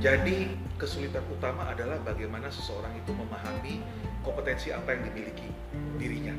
Jadi 0.00 0.48
kesulitan 0.80 1.20
utama 1.28 1.68
adalah 1.68 2.00
bagaimana 2.00 2.48
seseorang 2.48 2.88
itu 2.96 3.12
memahami 3.12 3.84
kompetensi 4.24 4.72
apa 4.72 4.96
yang 4.96 5.04
dimiliki 5.12 5.48
dirinya. 6.00 6.32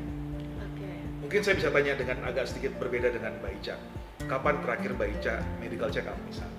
Mungkin 1.22 1.40
saya 1.46 1.54
bisa 1.54 1.70
tanya 1.70 1.94
dengan 1.94 2.18
agak 2.26 2.50
sedikit 2.50 2.74
berbeda 2.82 3.14
dengan 3.14 3.38
Mbak 3.38 3.52
Ica. 3.62 3.78
Kapan 4.26 4.58
terakhir 4.66 4.90
Mbak 4.98 5.08
Ica 5.16 5.34
medical 5.62 5.88
check 5.94 6.10
up 6.10 6.18
misalnya? 6.26 6.58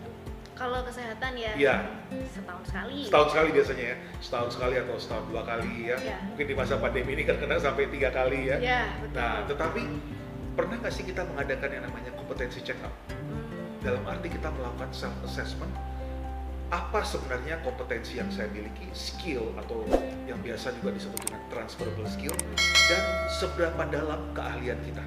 Kalau 0.56 0.80
kesehatan 0.88 1.34
ya 1.36 1.52
Iya, 1.60 1.76
setahun 2.32 2.64
sekali. 2.72 2.98
setahun 3.12 3.28
sekali 3.36 3.50
biasanya 3.52 3.86
ya. 3.92 3.98
Setahun 4.24 4.50
sekali 4.56 4.76
atau 4.80 4.96
setahun 4.96 5.26
dua 5.28 5.44
kali 5.44 5.92
ya. 5.92 5.98
Iya. 6.00 6.18
Mungkin 6.32 6.46
di 6.48 6.56
masa 6.56 6.80
pandemi 6.80 7.12
ini 7.20 7.24
kan 7.28 7.36
kena 7.36 7.60
sampai 7.60 7.92
tiga 7.92 8.10
kali 8.16 8.48
ya. 8.48 8.58
Ya, 8.64 8.82
betul. 9.04 9.18
Nah, 9.20 9.44
tetapi 9.44 9.82
pernah 10.56 10.76
nggak 10.80 10.94
sih 10.96 11.04
kita 11.04 11.28
mengadakan 11.28 11.70
yang 11.74 11.84
namanya 11.84 12.12
kompetensi 12.16 12.64
check 12.64 12.80
up? 12.80 12.94
Hmm, 13.12 13.44
Dalam 13.84 14.08
arti 14.08 14.32
kita 14.32 14.48
melakukan 14.56 14.90
self 14.96 15.18
assessment 15.28 15.74
apa 16.74 17.06
sebenarnya 17.06 17.62
kompetensi 17.62 18.18
yang 18.18 18.34
saya 18.34 18.50
miliki, 18.50 18.90
skill 18.98 19.54
atau 19.62 19.86
yang 20.26 20.42
biasa 20.42 20.74
juga 20.82 20.98
disebut 20.98 21.22
dengan 21.22 21.42
transferable 21.54 22.10
skill 22.10 22.34
dan 22.90 23.02
seberapa 23.30 23.78
dalam 23.94 24.18
keahlian 24.34 24.82
kita. 24.82 25.06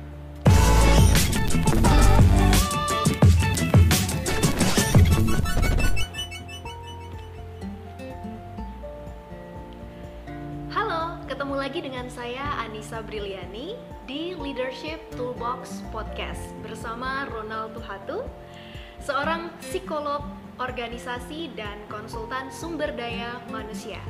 Halo, 10.71 11.19
ketemu 11.27 11.55
lagi 11.59 11.83
dengan 11.83 12.07
saya 12.07 12.63
Anissa 12.63 13.03
Briliani 13.03 13.75
di 14.07 14.39
Leadership 14.39 15.03
Toolbox 15.19 15.83
Podcast 15.91 16.47
bersama 16.63 17.27
Ronald 17.27 17.75
Tuhatu, 17.75 18.23
seorang 19.03 19.51
psikolog 19.59 20.36
organisasi 20.57 21.53
dan 21.53 21.77
konsultan 21.93 22.49
sumber 22.49 22.89
daya 22.97 23.41
manusia. 23.53 24.01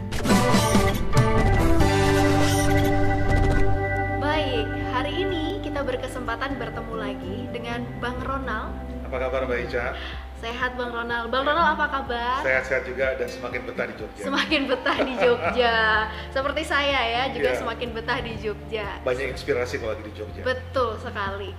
Baik, 4.22 4.66
hari 4.94 5.12
ini 5.26 5.58
kita 5.62 5.82
berkesempatan 5.82 6.54
bertemu 6.58 6.94
lagi 6.94 7.36
dengan 7.50 7.82
Bang 7.98 8.18
Ronald. 8.22 8.70
Apa 9.06 9.16
kabar 9.26 9.46
Mbak 9.46 9.58
Ica? 9.70 9.94
Sehat 10.36 10.76
Bang 10.76 10.92
Ronald. 10.92 11.32
Bang 11.32 11.42
Ronald 11.48 11.78
apa 11.78 11.86
kabar? 11.88 12.44
Sehat-sehat 12.44 12.84
juga 12.84 13.16
dan 13.16 13.26
semakin 13.26 13.60
betah 13.66 13.86
di 13.88 13.94
Jogja. 13.96 14.22
Semakin 14.28 14.62
betah 14.68 14.98
di 15.02 15.14
Jogja. 15.16 15.74
Seperti 16.36 16.62
saya 16.62 17.00
ya, 17.08 17.22
juga 17.32 17.50
Iya. 17.56 17.58
semakin 17.58 17.88
betah 17.90 18.18
di 18.20 18.32
Jogja. 18.38 18.86
Banyak 19.02 19.34
inspirasi 19.34 19.80
kalau 19.80 19.96
lagi 19.96 20.04
di 20.06 20.14
Jogja. 20.14 20.42
Betul 20.44 21.00
sekali. 21.00 21.50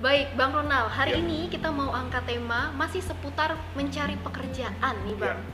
Baik, 0.00 0.32
Bang 0.32 0.56
Ronald, 0.56 0.88
hari 0.88 1.12
Ya. 1.12 1.20
ini 1.20 1.44
kita 1.52 1.68
mau 1.68 1.92
angkat 1.92 2.24
tema 2.24 2.72
masih 2.72 3.04
seputar 3.04 3.52
mencari 3.76 4.16
pekerjaan 4.24 4.96
nih, 5.04 5.16
Bang. 5.20 5.44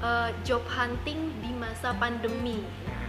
Eh, 0.00 0.30
job 0.40 0.64
hunting 0.72 1.36
di 1.44 1.52
masa 1.52 1.92
pandemi. 1.92 2.64
Nah, 2.88 3.08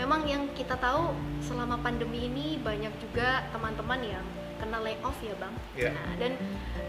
memang 0.00 0.24
yang 0.24 0.48
kita 0.56 0.80
tahu 0.80 1.12
selama 1.44 1.76
pandemi 1.84 2.24
ini 2.32 2.56
banyak 2.56 2.88
juga 3.04 3.44
teman-teman 3.52 4.00
yang 4.00 4.24
kena 4.56 4.80
layoff 4.80 5.20
ya, 5.20 5.36
Bang. 5.36 5.52
Ya. 5.76 5.92
Nah, 5.92 6.16
dan 6.16 6.32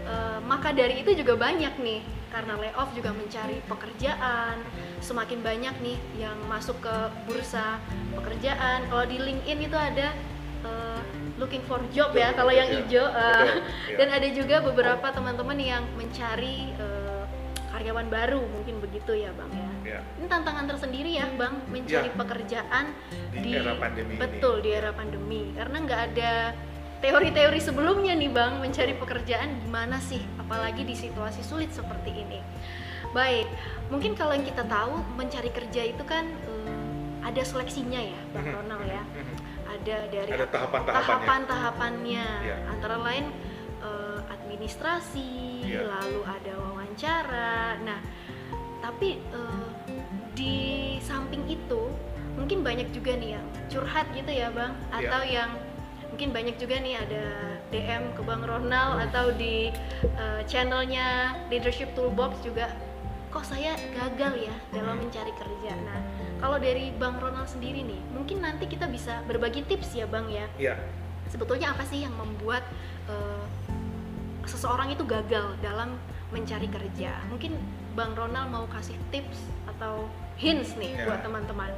eh, 0.08 0.38
maka 0.48 0.72
dari 0.72 1.04
itu 1.04 1.12
juga 1.12 1.36
banyak 1.36 1.76
nih 1.76 2.00
karena 2.32 2.56
layoff 2.56 2.88
juga 2.96 3.12
mencari 3.12 3.60
pekerjaan. 3.68 4.64
Semakin 5.04 5.44
banyak 5.44 5.76
nih 5.84 6.00
yang 6.16 6.40
masuk 6.48 6.80
ke 6.80 6.96
bursa 7.28 7.76
pekerjaan. 8.16 8.88
Kalau 8.88 9.04
di 9.04 9.20
LinkedIn 9.20 9.68
itu 9.68 9.76
ada 9.76 10.16
eh, 10.62 11.00
looking 11.36 11.62
for 11.64 11.82
job 11.88 12.10
ya, 12.12 12.32
kalau 12.32 12.50
yang 12.50 12.68
Ya, 12.68 12.76
hijau. 12.78 13.06
ya. 13.90 13.96
dan 13.98 14.08
ada 14.10 14.28
juga 14.28 14.60
beberapa 14.60 15.06
teman-teman 15.08 15.56
yang 15.56 15.82
mencari 15.92 16.70
eh, 16.72 17.22
karyawan 17.70 18.06
baru, 18.06 18.42
mungkin 18.44 18.78
begitu 18.78 19.16
ya, 19.16 19.32
Bang 19.32 19.50
ya. 19.50 19.70
Ya, 19.82 19.98
Ini 20.14 20.26
tantangan 20.26 20.64
tersendiri 20.66 21.12
ya, 21.12 21.26
Bang, 21.34 21.58
mencari 21.66 22.06
Ya. 22.06 22.14
pekerjaan 22.14 22.84
di, 23.32 23.50
era 23.52 23.74
pandemi 23.74 24.14
betul 24.14 24.54
ini. 24.56 24.62
di 24.62 24.70
era 24.70 24.90
pandemi 24.92 25.42
karena 25.52 25.76
nggak 25.80 26.00
ada 26.08 26.32
teori-teori 27.00 27.58
sebelumnya 27.58 28.14
nih 28.14 28.30
bang 28.30 28.60
mencari 28.60 28.94
pekerjaan 28.94 29.58
gimana 29.58 29.98
sih 29.98 30.22
apalagi 30.38 30.84
di 30.84 30.94
situasi 30.94 31.42
sulit 31.42 31.72
seperti 31.72 32.14
ini 32.14 32.38
baik 33.10 33.48
mungkin 33.88 34.14
kalau 34.14 34.30
yang 34.30 34.46
kita 34.46 34.62
tahu 34.62 35.02
mencari 35.12 35.50
kerja 35.50 35.82
itu 35.82 36.04
kan 36.04 36.28
eh, 36.28 36.78
ada 37.24 37.42
seleksinya 37.42 37.98
ya 37.98 38.20
bang 38.30 38.46
Mhm. 38.46 38.54
Ronald 38.54 38.84
ya 38.86 39.02
Mhm. 39.02 39.34
Ada 39.72 39.96
dari 40.06 40.30
Ada 40.30 40.46
tahapan-tahapannya. 40.48 41.06
tahapan-tahapannya 41.24 42.26
Iya. 42.42 42.56
antara 42.68 42.96
lain 42.98 43.24
eh, 43.80 44.20
administrasi 44.30 45.32
Iya. 45.64 45.80
lalu 45.88 46.20
ada 46.22 46.52
wawancara 46.60 47.52
nah 47.80 47.98
tapi 48.78 49.18
eh, 49.18 49.68
di 50.32 50.56
samping 50.98 51.46
itu 51.46 51.90
mungkin 52.34 52.64
banyak 52.64 52.88
juga 52.90 53.12
nih 53.14 53.36
yang 53.36 53.46
curhat 53.68 54.06
gitu 54.12 54.30
ya 54.30 54.48
bang 54.48 54.72
Iya. 54.92 54.98
atau 55.02 55.22
yang 55.22 55.50
mungkin 56.08 56.28
banyak 56.30 56.56
juga 56.56 56.76
nih 56.76 56.94
ada 56.98 57.24
DM 57.68 58.12
ke 58.12 58.20
bang 58.20 58.42
Ronald 58.42 59.00
atau 59.02 59.32
di 59.32 59.72
eh, 60.04 60.40
channelnya 60.44 61.32
Leadership 61.48 61.92
Toolbox 61.92 62.36
juga 62.42 62.68
kok 63.32 63.42
saya 63.42 63.72
gagal 63.90 64.32
ya 64.42 64.54
dalam 64.70 64.94
Hmm. 64.94 65.02
mencari 65.02 65.32
kerja 65.32 65.72
nah 65.82 65.98
kalau 66.38 66.56
dari 66.56 66.92
bang 66.92 67.16
Ronald 67.16 67.46
sendiri 67.46 67.80
nih 67.80 68.00
mungkin 68.10 68.38
nanti 68.38 68.64
kita 68.66 68.84
bisa 68.86 69.24
berbagi 69.24 69.64
tips 69.64 69.94
ya 69.94 70.04
bang 70.04 70.28
ya 70.28 70.46
Ya, 70.58 70.74
sebetulnya 71.26 71.72
apa 71.72 71.82
sih 71.82 72.00
yang 72.00 72.12
membuat 72.12 72.60
eh, 73.04 73.44
seseorang 74.44 74.90
itu 74.90 75.02
gagal 75.02 75.56
dalam 75.58 75.96
mencari 76.28 76.66
kerja? 76.66 77.12
Mungkin 77.28 77.56
Bang 77.92 78.12
Ronald 78.12 78.48
mau 78.48 78.64
kasih 78.66 78.96
tips 79.08 79.36
atau 79.66 80.08
hints 80.34 80.74
nih 80.74 80.92
Ya. 80.94 81.04
buat 81.06 81.20
teman-teman. 81.20 81.70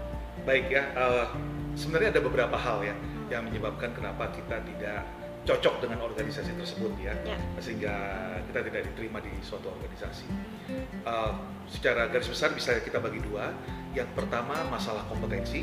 baik 0.42 0.68
ya. 0.68 0.84
eh, 0.92 1.26
sebenarnya 1.72 2.10
ada 2.10 2.20
beberapa 2.20 2.54
hal 2.54 2.82
ya 2.82 2.94
yang 3.28 3.42
menyebabkan 3.42 3.90
kenapa 3.90 4.28
kita 4.30 4.60
tidak 4.64 5.02
cocok 5.44 5.84
dengan 5.84 6.00
organisasi 6.08 6.56
tersebut 6.56 6.92
ya, 7.00 7.12
Ya. 7.24 7.36
sehingga 7.60 7.94
kita 8.48 8.60
tidak 8.64 8.82
diterima 8.92 9.20
di 9.20 9.32
suatu 9.44 9.68
organisasi. 9.68 10.24
Eh, 11.04 11.32
secara 11.68 12.08
garis 12.08 12.28
besar 12.32 12.56
bisa 12.56 12.80
kita 12.80 12.96
bagi 12.98 13.20
dua. 13.20 13.52
Yang 13.92 14.10
pertama 14.16 14.56
masalah 14.72 15.04
kompetensi 15.06 15.62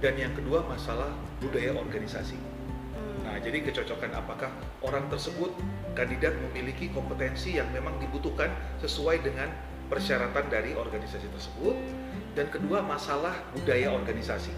dan 0.00 0.16
yang 0.16 0.32
kedua 0.32 0.64
masalah 0.64 1.12
budaya 1.38 1.76
organisasi. 1.76 2.36
Hmm, 2.36 3.28
Nah, 3.28 3.36
jadi 3.40 3.64
kecocokan 3.64 4.12
apakah 4.16 4.50
orang 4.84 5.08
tersebut 5.12 5.52
kandidat 5.94 6.34
memiliki 6.50 6.90
kompetensi 6.90 7.56
yang 7.56 7.68
memang 7.70 7.96
dibutuhkan 8.00 8.50
sesuai 8.82 9.22
dengan 9.24 9.52
persyaratan 9.88 10.48
dari 10.48 10.72
organisasi 10.72 11.28
tersebut 11.28 11.76
dan 12.34 12.48
kedua 12.50 12.80
masalah 12.82 13.32
budaya 13.54 13.92
organisasi. 13.94 14.50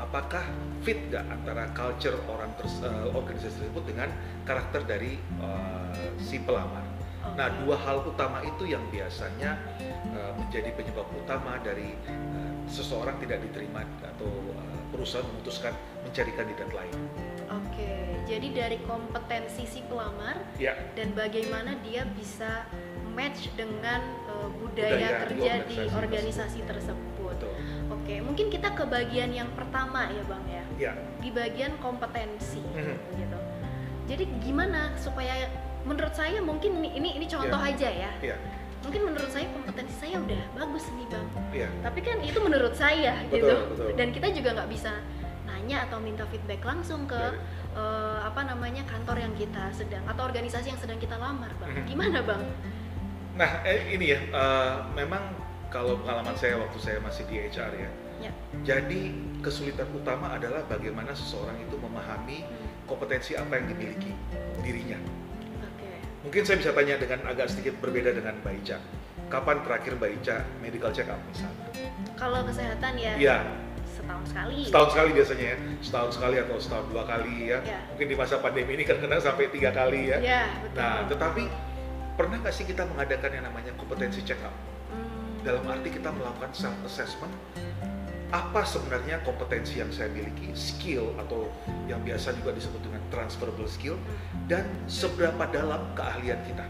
Apakah 0.00 0.40
fit 0.80 0.96
nggak 1.12 1.24
antara 1.28 1.68
culture 1.76 2.16
orang 2.24 2.48
ters- 2.56 2.80
eh, 2.80 3.08
organisasi 3.12 3.60
tersebut 3.60 3.84
dengan 3.84 4.08
karakter 4.48 4.80
dari 4.88 5.20
eh, 5.20 6.08
si 6.16 6.40
pelamar? 6.40 6.80
Nah, 7.36 7.52
dua 7.62 7.76
hal 7.84 8.00
utama 8.08 8.40
itu 8.40 8.64
yang 8.64 8.80
biasanya 8.88 9.60
eh, 10.08 10.32
menjadi 10.40 10.72
penyebab 10.72 11.04
utama 11.12 11.60
dari 11.60 11.92
eh, 12.08 12.52
seseorang 12.64 13.20
tidak 13.20 13.44
diterima 13.44 13.84
atau 14.00 14.30
eh, 14.56 14.80
perusahaan 14.88 15.26
memutuskan 15.28 15.76
mencari 16.00 16.32
kandidat 16.32 16.70
lain. 16.72 16.96
Oke, 17.50 17.92
jadi 18.24 18.48
dari 18.56 18.78
kompetensi 18.88 19.66
si 19.68 19.80
pelamar 19.84 20.38
Ya, 20.56 20.78
dan 20.96 21.12
bagaimana 21.12 21.76
dia 21.84 22.08
bisa 22.16 22.64
match 23.12 23.52
dengan 23.52 24.00
eh, 24.32 24.48
Budaya 24.56 24.96
budaya, 24.96 25.08
kerja 25.28 25.52
di 25.68 25.76
organisasi 25.76 25.92
organisasi 25.92 26.60
tersebut. 26.64 26.96
betul. 27.04 27.09
Oke, 28.10 28.26
mungkin 28.26 28.50
kita 28.50 28.74
ke 28.74 28.82
bagian 28.90 29.30
yang 29.30 29.46
pertama 29.54 30.10
ya 30.10 30.22
Bang 30.26 30.42
ya. 30.50 30.64
Ya, 30.74 30.92
Di 31.22 31.30
bagian 31.30 31.78
kompetensi 31.78 32.58
Mhm. 32.58 32.96
gitu. 33.14 33.38
Jadi 34.10 34.24
gimana 34.42 34.90
supaya 34.98 35.46
menurut 35.86 36.10
saya 36.10 36.42
mungkin 36.42 36.82
ini 36.82 36.90
ini, 36.98 37.22
ini 37.22 37.26
contoh 37.30 37.54
Iya. 37.54 37.70
aja 37.70 37.88
ya. 37.94 38.10
ya, 38.34 38.36
Mungkin 38.82 39.14
menurut 39.14 39.30
saya 39.30 39.46
kompetensi 39.54 39.94
saya 39.94 40.18
udah 40.18 40.42
bagus 40.58 40.90
nih 40.90 41.06
Bang. 41.06 41.26
ya. 41.54 41.68
Tapi 41.86 42.00
kan 42.02 42.18
itu 42.18 42.38
menurut 42.42 42.74
saya 42.74 43.14
Betul, 43.30 43.46
gitu. 43.46 43.54
betul. 43.78 43.88
Dan 43.94 44.08
kita 44.10 44.26
juga 44.34 44.48
nggak 44.58 44.70
bisa 44.74 44.92
nanya 45.46 45.86
atau 45.86 46.02
minta 46.02 46.26
feedback 46.26 46.66
langsung 46.66 47.06
ke 47.06 47.14
Dari- 47.14 47.38
eh, 47.78 48.18
apa 48.26 48.42
namanya 48.42 48.82
kantor 48.90 49.22
yang 49.22 49.34
kita 49.38 49.70
sedang 49.70 50.02
atau 50.02 50.26
organisasi 50.26 50.74
yang 50.74 50.80
sedang 50.82 50.98
kita 50.98 51.14
lamar 51.14 51.54
Bang. 51.62 51.78
Mhm. 51.78 51.86
Gimana 51.86 52.18
Bang? 52.26 52.42
Nah, 53.38 53.62
eh, 53.62 53.94
ini 53.94 54.10
ya, 54.10 54.18
eh, 54.18 54.74
memang 54.98 55.39
kalau 55.70 55.94
pengalaman 56.02 56.34
saya 56.34 56.58
waktu 56.58 56.78
saya 56.82 56.98
masih 57.00 57.24
di 57.30 57.38
HR 57.40 57.72
ya, 57.78 57.90
Ya. 58.20 58.32
jadi 58.66 59.16
kesulitan 59.40 59.88
utama 59.96 60.36
adalah 60.36 60.60
bagaimana 60.68 61.16
seseorang 61.16 61.56
itu 61.56 61.78
memahami 61.80 62.44
kompetensi 62.84 63.32
apa 63.32 63.56
yang 63.56 63.70
dimiliki 63.70 64.12
dirinya. 64.60 64.98
Mungkin 66.20 66.42
saya 66.44 66.60
bisa 66.60 66.76
tanya 66.76 67.00
dengan 67.00 67.24
agak 67.24 67.48
sedikit 67.48 67.80
berbeda 67.80 68.12
dengan 68.12 68.36
Mbak 68.44 68.54
Ica. 68.60 68.76
Kapan 69.32 69.64
terakhir 69.64 69.96
Mbak 69.96 70.10
Ica 70.20 70.36
medical 70.60 70.92
check 70.92 71.08
up 71.08 71.16
misalnya? 71.32 71.64
Kalau 72.12 72.44
kesehatan 72.44 72.92
ya 73.00 73.12
Iya, 73.16 73.36
setahun 73.88 74.24
sekali. 74.28 74.56
setahun 74.68 74.88
sekali 74.92 75.10
biasanya 75.16 75.46
ya, 75.48 75.56
setahun 75.80 76.10
sekali 76.20 76.36
atau 76.44 76.56
setahun 76.60 76.86
dua 76.92 77.08
kali 77.08 77.48
ya. 77.48 77.58
Ya. 77.64 77.80
Mungkin 77.94 78.06
di 78.12 78.16
masa 78.20 78.36
pandemi 78.36 78.76
ini 78.76 78.84
kena 78.84 79.16
sampai 79.16 79.48
tiga 79.48 79.72
kali 79.72 80.12
ya. 80.12 80.18
Ya, 80.20 80.42
betul. 80.60 80.76
Nah, 80.76 81.08
tetapi 81.08 81.42
pernah 82.20 82.36
nggak 82.36 82.52
sih 82.52 82.68
kita 82.68 82.84
mengadakan 82.84 83.30
yang 83.32 83.44
namanya 83.48 83.72
kompetensi 83.80 84.20
check 84.20 84.44
up? 84.44 84.52
Hmm, 85.40 85.48
dalam 85.48 85.64
arti 85.72 85.88
kita 85.88 86.12
melakukan 86.12 86.52
self 86.52 86.76
assessment 86.84 87.32
apa 88.30 88.62
sebenarnya 88.62 89.24
kompetensi 89.26 89.80
yang 89.82 89.90
saya 89.90 90.12
miliki, 90.12 90.54
skill 90.54 91.16
atau 91.18 91.50
yang 91.90 91.98
biasa 92.04 92.30
juga 92.38 92.54
disebut 92.54 92.78
dengan 92.78 93.02
transferable 93.10 93.66
skill 93.66 93.98
dan 94.46 94.68
seberapa 94.86 95.50
dalam 95.50 95.82
keahlian 95.98 96.38
kita. 96.46 96.62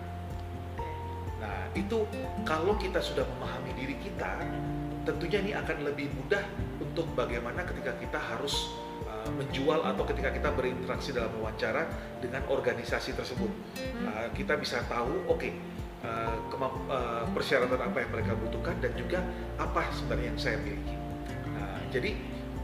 Nah, 1.36 1.68
itu 1.76 2.08
kalau 2.48 2.78
kita 2.80 3.04
sudah 3.04 3.28
memahami 3.36 3.76
diri 3.76 3.96
kita, 4.00 4.40
tentunya 5.04 5.44
ini 5.44 5.52
akan 5.52 5.84
lebih 5.84 6.08
mudah 6.16 6.40
untuk 6.80 7.04
bagaimana 7.12 7.60
ketika 7.68 7.92
kita 8.00 8.16
harus 8.16 8.72
uh, 9.04 9.28
menjual 9.36 9.84
atau 9.84 10.08
ketika 10.08 10.32
kita 10.32 10.48
berinteraksi 10.56 11.12
dalam 11.12 11.28
wawancara 11.44 11.92
dengan 12.24 12.40
organisasi 12.48 13.12
tersebut. 13.12 13.52
Uh, 14.00 14.32
kita 14.32 14.56
bisa 14.56 14.80
tahu, 14.88 15.28
oke, 15.28 15.36
okay, 15.36 15.52
uh, 16.06 16.36
uh, 16.60 17.24
persyaratan 17.32 17.80
apa 17.80 17.96
yang 18.00 18.10
mereka 18.12 18.32
butuhkan 18.38 18.76
dan 18.80 18.92
juga 18.96 19.20
apa 19.60 19.88
sebenarnya 19.92 20.26
yang 20.32 20.40
saya 20.40 20.56
miliki. 20.60 21.00
Jadi 21.90 22.14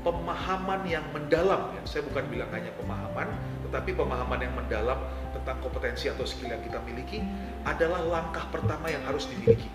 pemahaman 0.06 0.86
yang 0.86 1.02
mendalam 1.10 1.74
ya, 1.74 1.82
saya 1.82 2.06
bukan 2.06 2.30
bilang 2.30 2.46
hanya 2.54 2.70
pemahaman, 2.78 3.26
tetapi 3.66 3.90
pemahaman 3.98 4.38
yang 4.38 4.54
mendalam 4.54 5.02
tentang 5.34 5.58
kompetensi 5.58 6.06
atau 6.06 6.22
skill 6.22 6.54
yang 6.54 6.62
kita 6.62 6.78
miliki 6.86 7.26
adalah 7.66 7.98
langkah 8.06 8.46
pertama 8.54 8.86
yang 8.86 9.02
harus 9.02 9.26
dimiliki 9.26 9.66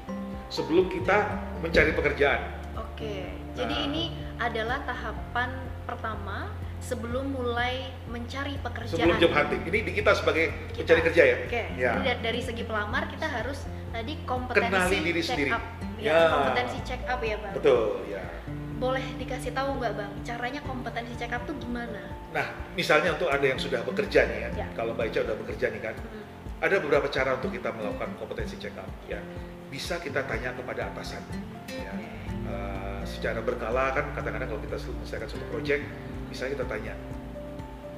sebelum 0.47 0.87
kita 0.87 1.35
mencari 1.59 1.91
pekerjaan. 1.91 2.47
Oke, 2.79 3.27
jadi 3.59 3.75
nah. 3.75 3.87
ini 3.91 4.15
adalah 4.39 4.79
tahapan 4.87 5.51
pertama 5.83 6.47
sebelum 6.81 7.31
mulai 7.37 7.93
mencari 8.09 8.57
pekerjaan. 8.59 8.97
Sebelum 8.97 9.17
job 9.21 9.31
hunting. 9.31 9.61
Ini 9.69 9.79
di 9.85 9.91
kita 9.93 10.11
sebagai 10.17 10.49
kita. 10.73 10.81
mencari 10.83 11.01
kerja 11.07 11.23
ya. 11.23 11.35
Oke. 11.45 11.63
Ya. 11.77 11.91
Jadi 12.01 12.09
dari 12.25 12.41
segi 12.41 12.63
pelamar 12.65 13.07
kita 13.07 13.29
harus 13.29 13.63
tadi 13.93 14.17
kompetensi 14.25 14.67
Kenali 14.67 14.97
diri 15.05 15.21
check 15.21 15.37
sendiri. 15.37 15.51
up. 15.53 15.63
Ya, 16.01 16.09
ya, 16.17 16.21
kompetensi 16.33 16.77
check 16.81 17.01
up 17.05 17.21
ya, 17.21 17.37
Bang. 17.37 17.53
Betul, 17.53 18.09
ya 18.09 18.25
boleh 18.81 19.05
dikasih 19.21 19.53
tahu 19.53 19.77
nggak 19.77 19.93
bang 19.93 20.13
caranya 20.25 20.61
kompetensi 20.65 21.13
check 21.13 21.29
up 21.29 21.45
tuh 21.45 21.53
gimana? 21.61 22.01
Nah 22.33 22.49
misalnya 22.73 23.13
untuk 23.13 23.29
anda 23.29 23.45
yang 23.53 23.61
sudah 23.61 23.85
bekerja 23.85 24.25
nih 24.25 24.37
ya, 24.41 24.49
ya. 24.57 24.67
kalau 24.73 24.97
Mbak 24.97 25.05
Ica 25.13 25.19
udah 25.29 25.37
bekerja 25.37 25.65
nih 25.69 25.81
kan, 25.85 25.93
hmm. 25.93 26.65
ada 26.65 26.75
beberapa 26.81 27.05
cara 27.13 27.37
untuk 27.37 27.53
kita 27.53 27.69
melakukan 27.77 28.09
kompetensi 28.17 28.57
check 28.57 28.73
up 28.81 28.89
ya. 29.05 29.21
Bisa 29.69 30.01
kita 30.01 30.25
tanya 30.25 30.57
kepada 30.57 30.89
atasan 30.89 31.21
ya. 31.69 31.93
Uh, 32.41 33.05
secara 33.05 33.37
berkala 33.45 33.93
kan 33.93 34.17
kadang-kadang 34.17 34.49
kalau 34.49 34.61
kita 34.65 34.77
selesaikan 34.81 35.29
suatu 35.29 35.45
project, 35.53 35.85
bisa 36.31 36.47
kita 36.47 36.63
tanya 36.63 36.95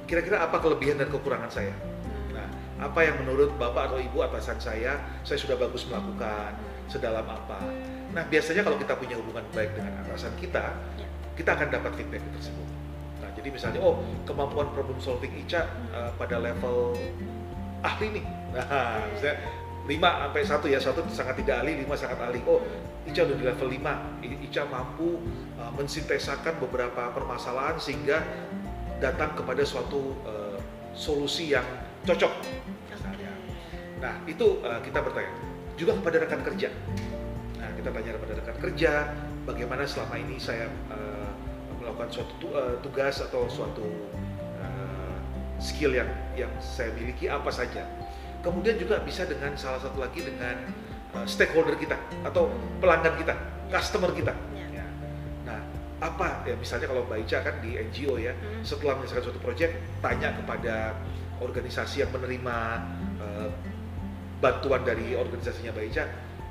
kira-kira 0.04 0.44
apa 0.44 0.60
kelebihan 0.60 1.00
dan 1.00 1.08
kekurangan 1.08 1.48
saya. 1.48 1.72
Hmm. 1.72 2.36
Nah 2.36 2.48
apa 2.84 3.00
yang 3.06 3.16
menurut 3.24 3.56
bapak 3.56 3.92
atau 3.92 3.98
ibu 4.02 4.20
atasan 4.20 4.60
saya, 4.60 5.00
saya 5.24 5.38
sudah 5.40 5.56
bagus 5.56 5.88
melakukan, 5.88 6.52
hmm. 6.58 6.92
sedalam 6.92 7.24
apa 7.24 7.60
Nah 8.14 8.22
biasanya 8.30 8.62
kalau 8.62 8.78
kita 8.78 8.94
punya 8.94 9.18
hubungan 9.18 9.42
baik 9.50 9.74
dengan 9.74 9.98
atasan 10.06 10.30
kita, 10.38 10.70
ya. 10.94 11.06
kita 11.34 11.50
akan 11.58 11.68
dapat 11.74 11.92
feedback 11.98 12.22
tersebut. 12.38 12.68
Nah 13.18 13.28
jadi 13.34 13.48
misalnya, 13.50 13.80
oh 13.82 13.98
kemampuan 14.22 14.70
problem 14.70 15.02
solving 15.02 15.34
Ica 15.34 15.66
uh, 15.90 16.14
pada 16.14 16.38
level 16.38 16.94
ahli 17.82 18.22
nih. 18.22 18.26
Nah 18.54 19.02
misalnya 19.10 19.36
5 19.84 19.90
sampai 19.98 20.42
satu 20.46 20.66
ya, 20.70 20.78
satu 20.78 21.02
sangat 21.10 21.42
tidak 21.42 21.66
ahli, 21.66 21.82
lima 21.82 21.98
sangat 21.98 22.22
ahli. 22.22 22.38
Oh 22.46 22.62
Ica 23.04 23.20
udah 23.28 23.36
di 23.36 23.44
level 23.44 23.68
5, 23.68 24.24
Ica 24.48 24.62
mampu 24.64 25.20
uh, 25.60 25.72
mensintesakan 25.76 26.56
beberapa 26.56 27.12
permasalahan 27.12 27.76
sehingga 27.76 28.24
datang 28.98 29.36
kepada 29.36 29.60
suatu 29.62 30.16
uh, 30.24 30.56
solusi 30.96 31.52
yang 31.52 31.66
cocok. 32.08 32.32
Misalnya. 32.88 33.32
Nah 34.00 34.14
itu 34.24 34.64
uh, 34.64 34.80
kita 34.80 35.04
bertanya 35.04 35.32
juga 35.76 35.92
kepada 36.00 36.16
rekan 36.24 36.40
kerja 36.46 36.70
kita 37.84 38.00
tanya 38.00 38.16
kepada 38.16 38.32
rekan 38.40 38.56
kerja 38.64 38.92
bagaimana 39.44 39.84
selama 39.84 40.16
ini 40.16 40.40
saya 40.40 40.72
uh, 40.88 41.28
melakukan 41.76 42.08
suatu 42.08 42.48
uh, 42.56 42.80
tugas 42.80 43.20
atau 43.20 43.44
suatu 43.44 43.84
uh, 44.56 45.16
skill 45.60 45.92
yang 45.92 46.08
yang 46.32 46.48
saya 46.64 46.88
miliki 46.96 47.28
apa 47.28 47.52
saja 47.52 47.84
kemudian 48.40 48.80
juga 48.80 49.04
bisa 49.04 49.28
dengan 49.28 49.52
salah 49.60 49.84
satu 49.84 50.00
lagi 50.00 50.24
dengan 50.24 50.64
uh, 51.14 51.26
stakeholder 51.26 51.78
kita 51.78 51.96
atau 52.26 52.50
pelanggan 52.78 53.14
kita 53.18 53.34
customer 53.70 54.10
kita 54.12 54.34
ya. 54.54 54.66
ya. 54.82 54.86
nah 55.46 55.58
apa 56.02 56.44
ya 56.44 56.54
misalnya 56.58 56.90
kalau 56.90 57.06
Mbak 57.06 57.18
Ica 57.24 57.38
kan 57.42 57.56
di 57.62 57.78
NGO 57.78 58.20
ya 58.20 58.34
hmm. 58.34 58.62
setelah 58.66 58.98
menyelesaikan 59.00 59.24
suatu 59.30 59.40
proyek 59.40 59.70
tanya 60.02 60.34
kepada 60.36 60.98
organisasi 61.42 62.06
yang 62.06 62.10
menerima 62.14 62.56
uh, 63.18 63.50
bantuan 64.38 64.82
dari 64.82 65.16
organisasinya 65.16 65.72
Mbak 65.72 65.86
Ica 65.90 66.04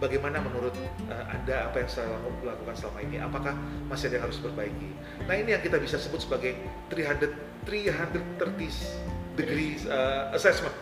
bagaimana 0.04 0.44
menurut 0.44 0.75
uh, 1.07 1.25
Anda 1.31 1.71
apa 1.71 1.80
yang 1.80 1.88
saya 1.88 2.12
lakukan 2.44 2.75
selama 2.75 3.00
ini? 3.07 3.24
Apakah 3.24 3.56
masih 3.88 4.12
ada 4.12 4.19
yang 4.19 4.25
harus 4.27 4.44
diperbaiki? 4.44 4.89
Nah 5.24 5.36
ini 5.39 5.56
yang 5.56 5.63
kita 5.63 5.80
bisa 5.80 5.95
sebut 5.95 6.19
sebagai 6.19 6.59
300 6.92 7.54
330 7.63 9.39
degrees 9.39 9.88
uh, 9.88 10.36
assessment. 10.36 10.75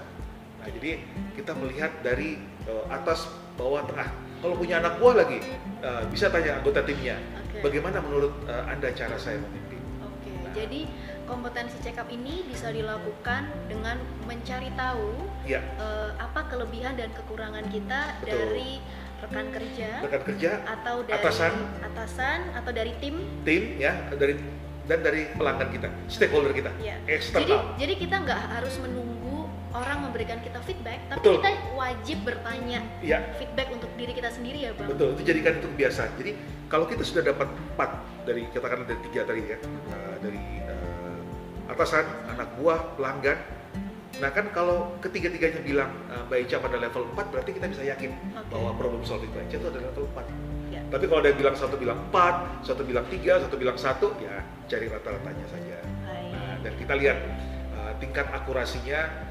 Nah 0.58 0.68
jadi 0.74 1.02
kita 1.38 1.54
melihat 1.54 1.94
dari 2.02 2.42
uh, 2.66 2.90
atas 2.90 3.30
bawah 3.62 3.82
tengah. 3.86 4.10
Kalau 4.42 4.56
punya 4.58 4.82
anak 4.82 4.98
buah 4.98 5.22
lagi 5.22 5.38
uh, 5.86 6.02
bisa 6.10 6.34
tanya 6.34 6.58
anggota 6.58 6.82
timnya, 6.82 7.22
okay. 7.46 7.62
bagaimana 7.62 8.02
menurut 8.02 8.34
uh, 8.50 8.66
Anda 8.66 8.90
cara 8.98 9.14
saya 9.22 9.38
memimpin? 9.38 9.78
Oke, 10.02 10.26
okay. 10.26 10.34
nah, 10.42 10.54
jadi 10.58 10.82
kompetensi 11.30 11.78
check 11.86 11.96
up 12.02 12.10
ini 12.10 12.44
bisa 12.50 12.74
dilakukan 12.74 13.48
dengan 13.70 14.02
mencari 14.26 14.74
tahu 14.74 15.14
ya. 15.46 15.62
uh, 15.78 16.12
apa 16.18 16.50
kelebihan 16.52 17.00
dan 17.00 17.14
kekurangan 17.16 17.70
kita 17.72 18.18
Betul. 18.20 18.34
dari 18.36 18.72
rekan 19.22 19.48
kerja 19.54 19.90
rekan 20.02 20.22
kerja 20.26 20.52
atau 20.66 21.06
dari 21.06 21.14
atasan 21.22 21.54
atasan 21.86 22.40
atau 22.58 22.72
dari 22.74 22.92
tim 22.98 23.22
tim 23.46 23.78
ya 23.78 23.94
dari 24.18 24.34
dan 24.90 25.00
dari 25.06 25.30
pelanggan 25.38 25.70
kita 25.70 25.88
stakeholder 26.10 26.52
kita 26.58 26.74
ya. 26.82 26.98
eksternal 27.06 27.46
jadi 27.46 27.56
jadi 27.86 27.94
kita 28.02 28.16
nggak 28.28 28.42
harus 28.60 28.76
menunggu 28.82 29.21
orang 29.72 29.98
memberikan 30.08 30.38
kita 30.44 30.60
feedback 30.64 31.00
tapi 31.08 31.20
betul. 31.24 31.36
kita 31.40 31.50
wajib 31.76 32.18
bertanya 32.28 32.80
ya. 33.00 33.20
feedback 33.40 33.68
untuk 33.72 33.92
diri 33.96 34.14
kita 34.16 34.30
sendiri 34.32 34.60
ya 34.68 34.72
bang 34.76 34.88
betul 34.92 35.08
itu 35.16 35.22
jadikan 35.24 35.54
itu 35.60 35.68
kebiasaan 35.72 36.12
jadi 36.20 36.32
kalau 36.68 36.86
kita 36.88 37.04
sudah 37.04 37.24
dapat 37.24 37.48
empat 37.52 37.90
dari 38.28 38.48
katakan 38.52 38.84
dari 38.88 39.00
tiga 39.12 39.22
tadi 39.28 39.42
ya 39.48 39.58
uh, 39.92 40.16
dari 40.20 40.44
uh, 40.68 41.72
atasan 41.72 42.06
anak 42.32 42.48
buah 42.60 42.80
pelanggan 43.00 43.40
Nah 44.20 44.30
kan 44.30 44.54
kalau 44.54 45.02
ketiga-tiganya 45.02 45.66
bilang 45.66 45.90
uh, 46.12 46.22
Mbak 46.30 46.40
Ica 46.46 46.62
pada 46.62 46.78
level 46.78 47.10
4 47.16 47.32
berarti 47.34 47.52
kita 47.58 47.66
bisa 47.72 47.82
yakin 47.82 48.12
okay. 48.14 48.54
bahwa 48.54 48.76
problem 48.78 49.02
solving 49.02 49.34
Mbak 49.34 49.50
Ica 49.50 49.56
itu 49.58 49.68
adalah 49.72 49.86
level 49.90 50.06
4. 50.14 50.76
Ya. 50.76 50.82
Tapi 50.94 51.06
kalau 51.10 51.20
ada 51.26 51.30
yang 51.34 51.40
bilang 51.42 51.56
satu 51.58 51.76
bilang 51.80 52.00
4, 52.14 52.68
satu 52.68 52.82
bilang 52.86 53.06
3, 53.10 53.44
satu 53.48 53.56
bilang 53.58 53.78
1, 53.82 53.88
ya 54.22 54.36
cari 54.70 54.86
rata-ratanya 54.94 55.46
saja. 55.50 55.78
Nah, 56.06 56.56
dan 56.62 56.74
kita 56.78 56.94
lihat 57.02 57.18
uh, 57.74 57.92
tingkat 57.98 58.28
akurasinya 58.30 59.31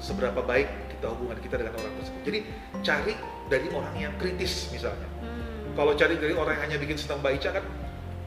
seberapa 0.00 0.40
baik 0.42 0.68
kita 0.96 1.06
hubungan 1.12 1.38
kita 1.40 1.54
dengan 1.60 1.74
orang 1.76 1.92
tersebut. 2.00 2.20
Jadi 2.26 2.38
cari 2.80 3.14
dari 3.48 3.68
orang 3.72 3.94
yang 3.96 4.12
kritis 4.16 4.68
misalnya. 4.72 5.08
Hmm. 5.20 5.76
Kalau 5.76 5.92
cari 5.94 6.16
dari 6.16 6.34
orang 6.34 6.56
yang 6.58 6.64
hanya 6.68 6.76
bikin 6.80 6.96
senang 6.96 7.20
Mbak 7.20 7.32
Ica 7.40 7.50
kan 7.60 7.64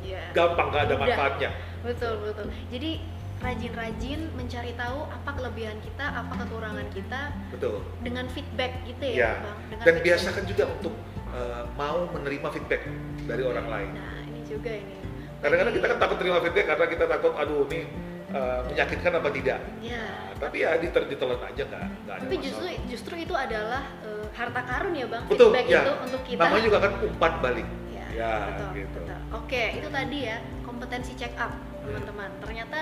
yeah. 0.06 0.30
gampang 0.32 0.70
nggak 0.70 0.84
ada 0.89 0.96
manfaatnya. 0.96 1.50
Betul 1.84 2.13
betul. 2.24 2.48
Jadi 2.72 2.92
rajin-rajin 3.44 4.20
mencari 4.39 4.72
tahu 4.80 5.00
apa 5.12 5.30
kelebihan 5.36 5.77
kita, 5.84 6.06
apa 6.15 6.34
kekurangan 6.46 6.88
kita. 6.96 7.22
Betul. 7.51 7.84
Dengan 8.00 8.25
feedback 8.32 8.72
gitu 8.88 9.03
ya, 9.03 9.18
ya. 9.20 9.32
Bang. 9.44 9.58
Dengan 9.68 9.84
Dan 9.84 9.96
biasakan 10.00 10.44
juga 10.48 10.63
untuk 10.72 10.94
uh, 11.36 11.68
mau 11.75 12.08
menerima 12.15 12.48
feedback 12.56 12.88
dari 13.27 13.44
orang 13.44 13.68
lain. 13.68 13.89
Nah, 14.00 14.22
ini 14.32 14.42
juga 14.48 14.72
ini. 14.72 14.96
Kadang-kadang 15.44 15.74
kita 15.75 15.86
kan 15.92 15.98
takut 16.00 16.18
terima 16.24 16.38
feedback 16.39 16.65
karena 16.72 16.86
kita 16.88 17.06
takut, 17.12 17.34
aduh 17.36 17.68
ini 17.68 17.84
uh, 18.34 18.60
menyakitkan 18.68 19.12
apa 19.16 19.30
tidak. 19.32 19.60
Ya. 19.80 20.04
Nah, 20.04 20.34
tapi 20.42 20.58
ya 20.66 20.75
ditelan 20.82 21.40
aja 21.40 21.63
nggak 21.63 21.84
nggak 22.04 22.16
ada 22.18 22.24
Tapi 22.28 22.36
justru 22.42 22.66
justru 22.90 23.13
itu 23.22 23.34
adalah 23.38 23.84
uh, 24.04 24.28
harta 24.34 24.62
karun 24.66 24.94
ya 24.98 25.06
bang. 25.08 25.24
Betul. 25.30 25.50
Feedback 25.54 25.68
ya. 25.70 25.82
itu 25.86 25.94
untuk 26.12 26.22
kita. 26.25 26.42
Namanya 26.42 26.63
juga 26.66 26.78
kan 26.82 26.92
umpan 27.00 27.34
balik. 27.40 27.68
Ya, 27.94 28.06
ya 28.13 28.34
betul, 28.50 28.70
gitu. 28.78 29.00
betul. 29.06 29.20
Oke, 29.34 29.63
itu 29.78 29.88
tadi 29.90 30.18
ya 30.28 30.38
kompetensi 30.66 31.12
check 31.16 31.34
up 31.38 31.54
teman-teman. 31.84 32.30
Ternyata 32.42 32.80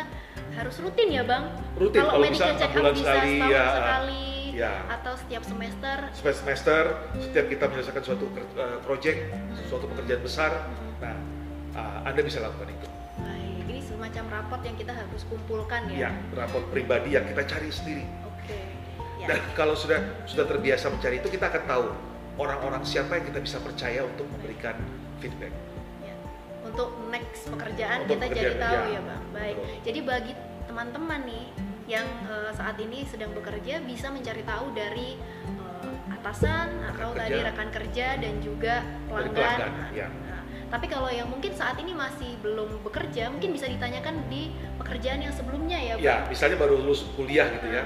harus 0.56 0.76
rutin 0.80 1.08
ya 1.12 1.24
bang. 1.24 1.44
Rutin. 1.78 2.00
Kalau 2.02 2.20
medical 2.20 2.54
check 2.56 2.72
up 2.72 2.84
bisa 2.92 3.04
sekali, 3.04 3.32
setahun 3.38 3.52
ya, 3.52 3.66
sekali 3.72 4.26
ya. 4.56 4.74
atau 5.00 5.14
setiap 5.16 5.44
semester. 5.48 5.98
Setiap 6.12 6.36
semester, 6.36 6.82
setiap 7.20 7.46
kita 7.48 7.64
menyelesaikan 7.72 8.04
suatu 8.04 8.26
uh, 8.58 8.80
project, 8.84 9.20
suatu 9.68 9.86
pekerjaan 9.96 10.22
besar, 10.22 10.52
hmm. 10.68 10.92
nah 11.00 11.16
uh, 11.76 12.08
anda 12.08 12.22
bisa 12.22 12.44
lakukan 12.44 12.70
itu. 12.72 12.88
Semacam 14.02 14.26
rapot 14.34 14.62
yang 14.66 14.76
kita 14.82 14.94
harus 14.98 15.22
kumpulkan 15.30 15.86
ya. 15.94 16.10
Ya, 16.10 16.12
rapot 16.34 16.66
pribadi 16.74 17.14
yang 17.14 17.26
kita 17.30 17.46
cari 17.46 17.70
sendiri. 17.70 18.06
Oke. 18.26 18.58
Ya. 19.22 19.30
Dan 19.30 19.40
kalau 19.54 19.78
sudah 19.78 20.26
sudah 20.26 20.50
terbiasa 20.50 20.90
mencari 20.90 21.22
itu, 21.22 21.30
kita 21.30 21.54
akan 21.54 21.64
tahu 21.70 21.86
orang-orang 22.42 22.82
siapa 22.82 23.22
yang 23.22 23.30
kita 23.30 23.40
bisa 23.46 23.62
percaya 23.62 24.02
untuk 24.02 24.26
memberikan 24.34 24.74
feedback 25.22 25.54
untuk 26.72 26.90
next 27.12 27.52
pekerjaan 27.52 28.08
untuk 28.08 28.18
kita 28.22 28.28
jadi 28.32 28.56
tahu 28.56 28.84
ya, 28.88 28.94
ya 28.96 29.00
bang 29.04 29.24
baik 29.36 29.56
Betul. 29.60 29.82
jadi 29.84 30.00
bagi 30.08 30.34
teman-teman 30.72 31.20
nih 31.28 31.46
yang 31.90 32.08
uh, 32.32 32.52
saat 32.56 32.80
ini 32.80 33.04
sedang 33.04 33.36
bekerja 33.36 33.84
bisa 33.84 34.08
mencari 34.08 34.44
tahu 34.48 34.72
dari 34.72 35.20
uh, 35.60 36.16
atasan 36.16 36.72
atau 36.96 37.12
kerja. 37.12 37.28
tadi 37.28 37.38
rekan 37.44 37.70
kerja 37.74 38.08
dan 38.16 38.34
juga 38.40 38.80
Dari 38.86 39.10
pelanggan. 39.12 39.58
pelanggan, 39.60 39.92
ya. 39.92 40.08
Nah, 40.08 40.41
tapi 40.72 40.88
kalau 40.88 41.12
yang 41.12 41.28
mungkin 41.28 41.52
saat 41.52 41.76
ini 41.78 41.92
masih 41.92 42.40
belum 42.40 42.80
bekerja, 42.88 43.28
mungkin 43.28 43.52
bisa 43.52 43.68
ditanyakan 43.68 44.24
di 44.32 44.56
pekerjaan 44.80 45.20
yang 45.20 45.36
sebelumnya 45.36 45.76
ya, 45.76 45.94
Bang. 46.00 46.08
Ya, 46.08 46.16
misalnya 46.32 46.58
baru 46.58 46.80
lulus 46.80 47.04
kuliah 47.14 47.52
gitu 47.52 47.68
ya, 47.68 47.84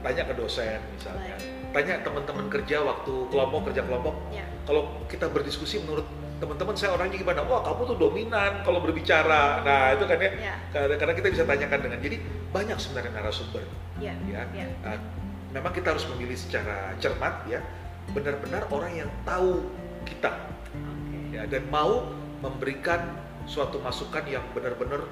tanya 0.00 0.22
ke 0.22 0.34
dosen 0.38 0.78
misalnya, 0.94 1.34
Baik. 1.34 1.74
tanya 1.74 1.94
teman-teman 2.06 2.46
kerja 2.46 2.86
waktu 2.86 3.14
kelompok 3.28 3.60
kerja 3.74 3.82
kelompok. 3.82 4.14
Ya. 4.30 4.46
Kalau 4.62 5.02
kita 5.10 5.26
berdiskusi 5.28 5.82
menurut 5.82 6.06
teman-teman 6.38 6.78
saya 6.78 6.94
orangnya 6.94 7.18
gimana? 7.18 7.42
Wah 7.42 7.66
kamu 7.66 7.82
tuh 7.90 7.96
dominan 7.98 8.62
kalau 8.62 8.78
berbicara. 8.78 9.66
Nah 9.66 9.98
itu 9.98 10.06
kan 10.06 10.18
ya, 10.22 10.30
Ya. 10.38 10.54
karena 10.70 11.14
kita 11.18 11.28
bisa 11.34 11.42
tanyakan 11.42 11.90
dengan 11.90 11.98
jadi 11.98 12.16
banyak 12.54 12.78
sebenarnya 12.78 13.10
narasumber 13.18 13.66
Ya. 13.98 14.14
ya. 14.30 14.46
Ya. 14.54 14.66
Nah, 14.86 14.94
memang 15.50 15.74
kita 15.74 15.90
harus 15.90 16.06
memilih 16.14 16.38
secara 16.38 16.94
cermat 17.02 17.42
ya, 17.50 17.58
benar-benar 18.14 18.70
orang 18.70 18.94
yang 18.94 19.10
tahu 19.26 19.66
kita 20.06 20.30
ya 21.28 21.44
dan 21.44 21.66
mau 21.68 22.06
memberikan 22.38 23.00
suatu 23.44 23.80
masukan 23.80 24.24
yang 24.24 24.44
benar-benar 24.52 25.02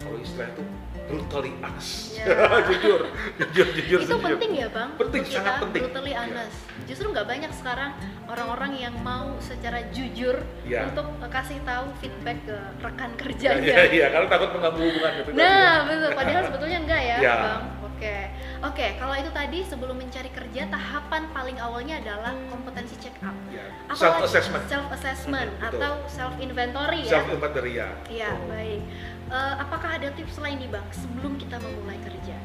kalau 0.00 0.16
istilahnya 0.16 0.56
itu 0.56 0.64
brutally 1.10 1.52
honest. 1.60 2.16
Ya. 2.16 2.24
jujur, 2.72 3.00
jujur, 3.36 3.66
jujur, 3.76 3.98
Itu 4.00 4.08
jujur. 4.08 4.24
penting 4.32 4.52
ya, 4.56 4.68
Bang. 4.72 4.90
Penting, 4.96 5.20
untuk 5.20 5.34
sangat 5.34 5.52
kita 5.52 5.62
penting. 5.66 5.82
Brutally 5.84 6.12
Ya. 6.12 6.20
honest. 6.24 6.56
Justru 6.88 7.06
nggak 7.12 7.26
banyak 7.28 7.52
sekarang 7.52 7.90
orang-orang 8.24 8.72
yang 8.78 8.94
mau 9.04 9.36
secara 9.42 9.84
jujur 9.92 10.40
Ya. 10.64 10.88
untuk 10.88 11.04
uh, 11.20 11.28
kasih 11.28 11.60
tahu 11.68 11.92
feedback 12.00 12.38
ke 12.48 12.56
rekan 12.80 13.10
Iya, 13.12 13.20
kerjanya. 13.20 13.60
iya, 13.60 13.82
iya, 13.92 14.06
kalau 14.08 14.26
takut 14.32 14.48
mengganggu 14.56 14.80
hubungan 14.80 15.12
itu. 15.12 15.22
tadi. 15.28 15.36
Nah, 15.36 15.74
betul. 15.84 16.10
Padahal 16.16 16.42
sebetulnya 16.48 16.78
enggak 16.80 17.00
ya, 17.04 17.16
Ya. 17.20 17.34
Bang. 17.36 17.62
Oke. 18.00 18.32
Oke, 18.64 18.86
kalau 18.96 19.12
itu 19.12 19.28
tadi 19.28 19.60
sebelum 19.60 20.00
mencari 20.00 20.32
kerja, 20.32 20.72
tahapan 20.72 21.28
paling 21.36 21.60
awalnya 21.60 22.00
adalah 22.00 22.32
kompetensi 22.48 22.96
check 22.96 23.12
up. 23.20 23.36
Apalagi- 23.36 24.00
Self 24.00 24.16
assessment, 24.24 24.64
Self 24.72 24.88
assessment 24.88 25.50
Betul. 25.60 25.68
atau 25.68 25.92
self 26.08 26.34
inventory 26.40 27.04
ya. 27.04 27.12
self 27.12 27.28
inventory 27.28 27.72
ya. 27.76 27.92
Iya, 28.08 28.32
baik. 28.48 28.80
Eh, 29.28 29.54
apakah 29.60 30.00
ada 30.00 30.08
tips 30.16 30.40
lain 30.40 30.64
nih, 30.64 30.72
Bang, 30.72 30.88
sebelum 30.96 31.36
kita 31.36 31.60
memulai 31.60 32.00
kerja? 32.00 32.36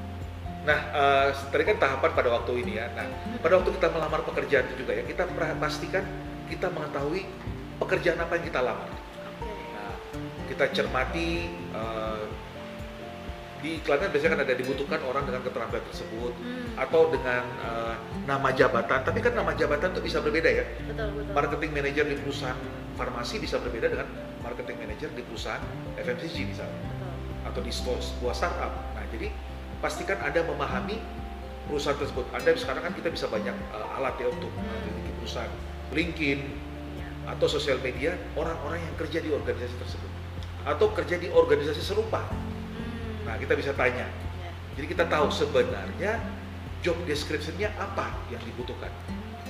Nah, 0.68 0.80
eh, 0.92 1.28
tadi 1.32 1.64
kan 1.64 1.78
tahapan 1.80 2.12
pada 2.12 2.30
waktu 2.36 2.52
ini 2.60 2.72
ya. 2.76 2.92
Nah, 2.92 3.08
pada 3.40 3.54
waktu 3.56 3.72
kita 3.80 3.88
melamar 3.96 4.28
pekerjaan 4.28 4.68
itu 4.68 4.84
juga 4.84 4.92
ya, 4.92 5.08
kita 5.08 5.24
pastikan 5.56 6.04
kita 6.52 6.68
mengetahui 6.68 7.32
pekerjaan 7.80 8.20
apa 8.20 8.36
yang 8.36 8.46
kita 8.52 8.60
lamar. 8.60 8.92
Oke. 8.92 9.56
Nah, 9.72 9.96
kita 10.52 10.64
cermati 10.76 11.48
eh, 11.72 12.24
di 13.66 13.82
iklannya 13.82 14.14
biasanya 14.14 14.32
kan 14.38 14.42
ada 14.46 14.54
dibutuhkan 14.54 15.02
orang 15.02 15.26
dengan 15.26 15.42
keterampilan 15.42 15.82
tersebut 15.90 16.34
Hmm, 16.38 16.78
atau 16.78 17.10
dengan 17.10 17.42
eh, 17.58 17.96
nama 18.24 18.54
jabatan. 18.54 19.02
Tapi 19.02 19.20
kan 19.20 19.34
nama 19.34 19.58
jabatan 19.58 19.90
itu 19.90 20.02
bisa 20.06 20.22
berbeda 20.22 20.46
ya. 20.46 20.66
betul, 20.86 21.10
betul. 21.18 21.34
Marketing 21.34 21.72
manager 21.74 22.06
di 22.06 22.16
perusahaan 22.16 22.60
farmasi 22.94 23.42
bisa 23.42 23.58
berbeda 23.58 23.90
dengan 23.90 24.06
marketing 24.40 24.78
manager 24.78 25.10
di 25.12 25.26
perusahaan 25.26 25.60
FMCG 25.98 26.38
misalnya 26.46 26.78
Betul. 26.86 27.14
atau 27.50 27.60
di 27.66 27.72
sebuah 27.74 27.98
sebuah 28.00 28.34
startup. 28.38 28.74
Nah, 28.94 29.06
jadi 29.10 29.34
pastikan 29.82 30.22
Anda 30.22 30.46
memahami 30.46 31.02
perusahaan 31.66 31.98
tersebut. 31.98 32.30
Anda 32.32 32.54
sekarang 32.54 32.86
kan 32.86 32.94
kita 32.94 33.10
bisa 33.10 33.26
banyak 33.26 33.58
uh, 33.74 33.98
alat 33.98 34.14
ya 34.22 34.30
untuk 34.30 34.54
Hmm. 34.54 34.62
memiliki 34.62 35.10
perusahaan 35.18 35.50
LinkedIn 35.90 36.40
Ya. 36.96 37.10
atau 37.28 37.50
sosial 37.50 37.82
media 37.82 38.14
orang-orang 38.38 38.78
yang 38.80 38.96
kerja 38.96 39.20
di 39.20 39.28
organisasi 39.28 39.76
tersebut 39.76 40.12
atau 40.64 40.88
kerja 40.94 41.18
di 41.18 41.28
organisasi 41.28 41.82
serupa. 41.82 42.22
Nah, 43.36 43.44
kita 43.44 43.60
bisa 43.60 43.76
tanya. 43.76 44.08
ya. 44.40 44.50
Jadi 44.80 44.96
kita 44.96 45.12
tahu 45.12 45.28
sebenarnya 45.28 46.24
job 46.80 46.96
description-nya 47.04 47.68
apa 47.76 48.16
yang 48.32 48.40
dibutuhkan. 48.48 48.88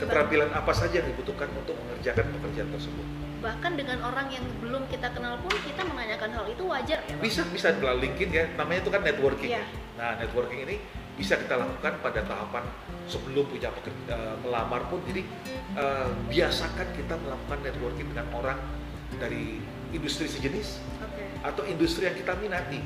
Keterampilan 0.01 0.49
apa 0.57 0.73
saja 0.73 1.05
yang 1.05 1.07
dibutuhkan 1.13 1.45
untuk 1.53 1.77
mengerjakan 1.85 2.33
pekerjaan 2.33 2.73
tersebut. 2.73 3.05
Bahkan 3.45 3.71
dengan 3.77 4.01
orang 4.09 4.33
yang 4.33 4.41
belum 4.57 4.89
kita 4.89 5.13
kenal 5.13 5.37
pun 5.37 5.53
kita 5.61 5.85
menanyakan 5.85 6.33
hal 6.33 6.45
itu 6.49 6.65
wajar 6.65 6.97
ya, 7.05 7.13
Bang? 7.13 7.21
Bisa 7.29 7.45
bisa 7.53 7.77
melalui 7.77 8.09
LinkedIn 8.09 8.29
ya, 8.33 8.43
namanya 8.57 8.81
itu 8.81 8.89
kan 8.89 9.01
networking. 9.05 9.53
Iya. 9.53 9.63
Nah, 10.01 10.11
networking 10.17 10.59
ini 10.65 10.75
bisa 11.13 11.37
kita 11.37 11.61
lakukan 11.61 11.93
pada 12.01 12.25
tahapan 12.25 12.65
sebelum 13.05 13.45
punya 13.45 13.69
peker- 13.69 14.09
eh, 14.09 14.35
melamar 14.41 14.81
pun. 14.89 14.97
Jadi 15.05 15.21
eh, 15.77 16.09
biasakan 16.33 16.89
kita 16.97 17.21
melakukan 17.21 17.59
networking 17.61 18.07
dengan 18.17 18.27
orang 18.33 18.57
dari 19.21 19.61
industri 19.93 20.25
sejenis 20.25 20.81
Oke. 21.05 21.23
atau 21.45 21.61
industri 21.69 22.09
yang 22.09 22.17
kita 22.17 22.33
minati. 22.41 22.81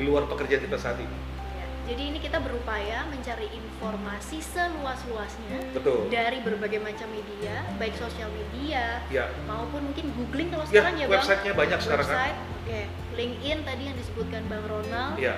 Di 0.00 0.08
luar 0.08 0.24
pekerjaan 0.24 0.64
kita 0.64 0.78
saat 0.80 0.96
ini. 0.96 1.12
Ya. 1.52 1.66
Jadi 1.92 2.02
ini 2.08 2.18
kita 2.18 2.40
berupaya 2.40 3.04
mencari 3.06 3.52
informasi 3.52 4.40
seluas-luasnya 4.40 5.76
Betul. 5.76 6.08
dari 6.08 6.40
berbagai 6.40 6.80
macam 6.80 7.04
media, 7.12 7.68
baik 7.76 7.92
sosial 7.94 8.32
media 8.32 9.04
Ya, 9.08 9.28
maupun 9.44 9.84
mungkin 9.84 10.08
googling 10.16 10.48
kalau 10.48 10.64
ya 10.64 10.70
sekarang 10.72 10.94
ya, 10.96 11.04
Bang. 11.04 11.14
websitenya 11.20 11.52
banyak 11.52 11.78
sekarang 11.78 12.06
kan. 12.06 12.16
Website, 12.16 12.38
oke. 12.64 12.80
LinkedIn 13.10 13.58
tadi 13.62 13.82
yang 13.84 13.96
disebutkan 13.98 14.42
Bang 14.48 14.64
Ronald 14.64 15.14
Ya, 15.20 15.36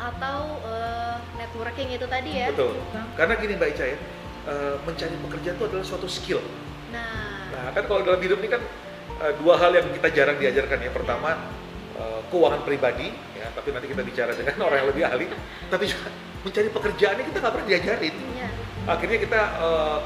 atau 0.00 0.38
eh, 0.64 1.16
networking 1.36 1.88
itu 1.92 2.06
tadi 2.08 2.30
ya. 2.32 2.48
betul. 2.48 2.72
Bang. 2.90 3.06
Karena 3.14 3.34
gini 3.36 3.52
Mbak 3.54 3.68
Ica 3.74 3.84
ya, 3.84 3.98
eh, 4.48 4.74
mencari 4.80 5.14
pekerjaan 5.20 5.54
itu 5.54 5.64
adalah 5.68 5.84
suatu 5.84 6.08
skill. 6.08 6.40
Nah, 6.88 7.28
Nah, 7.50 7.74
kan 7.74 7.84
kalau 7.84 8.00
dalam 8.00 8.22
hidup 8.22 8.38
ini 8.40 8.48
kan 8.48 8.62
eh, 9.20 9.32
dua 9.36 9.58
hal 9.58 9.74
yang 9.74 9.84
kita 9.90 10.08
jarang 10.14 10.38
diajarkan 10.38 10.78
ya. 10.80 10.90
Pertama, 10.90 11.34
eh, 12.00 12.20
keuangan 12.28 12.64
pribadi, 12.64 13.12
ya, 13.36 13.46
tapi 13.52 13.68
nanti 13.70 13.86
kita 13.86 14.00
bicara 14.00 14.32
dengan 14.32 14.56
orang 14.66 14.78
yang 14.80 14.88
lebih 14.88 15.04
ahli. 15.04 15.26
Tapi 15.68 15.84
juga 15.84 16.08
mencari 16.40 16.68
pekerjaan 16.72 17.14
ini 17.14 17.24
kita 17.28 17.38
nggak 17.38 17.52
pernah 17.52 17.68
diajarin. 17.68 18.14
ya. 18.34 18.48
Akhirnya 18.88 19.18
kita 19.20 19.40
eh, 19.60 19.98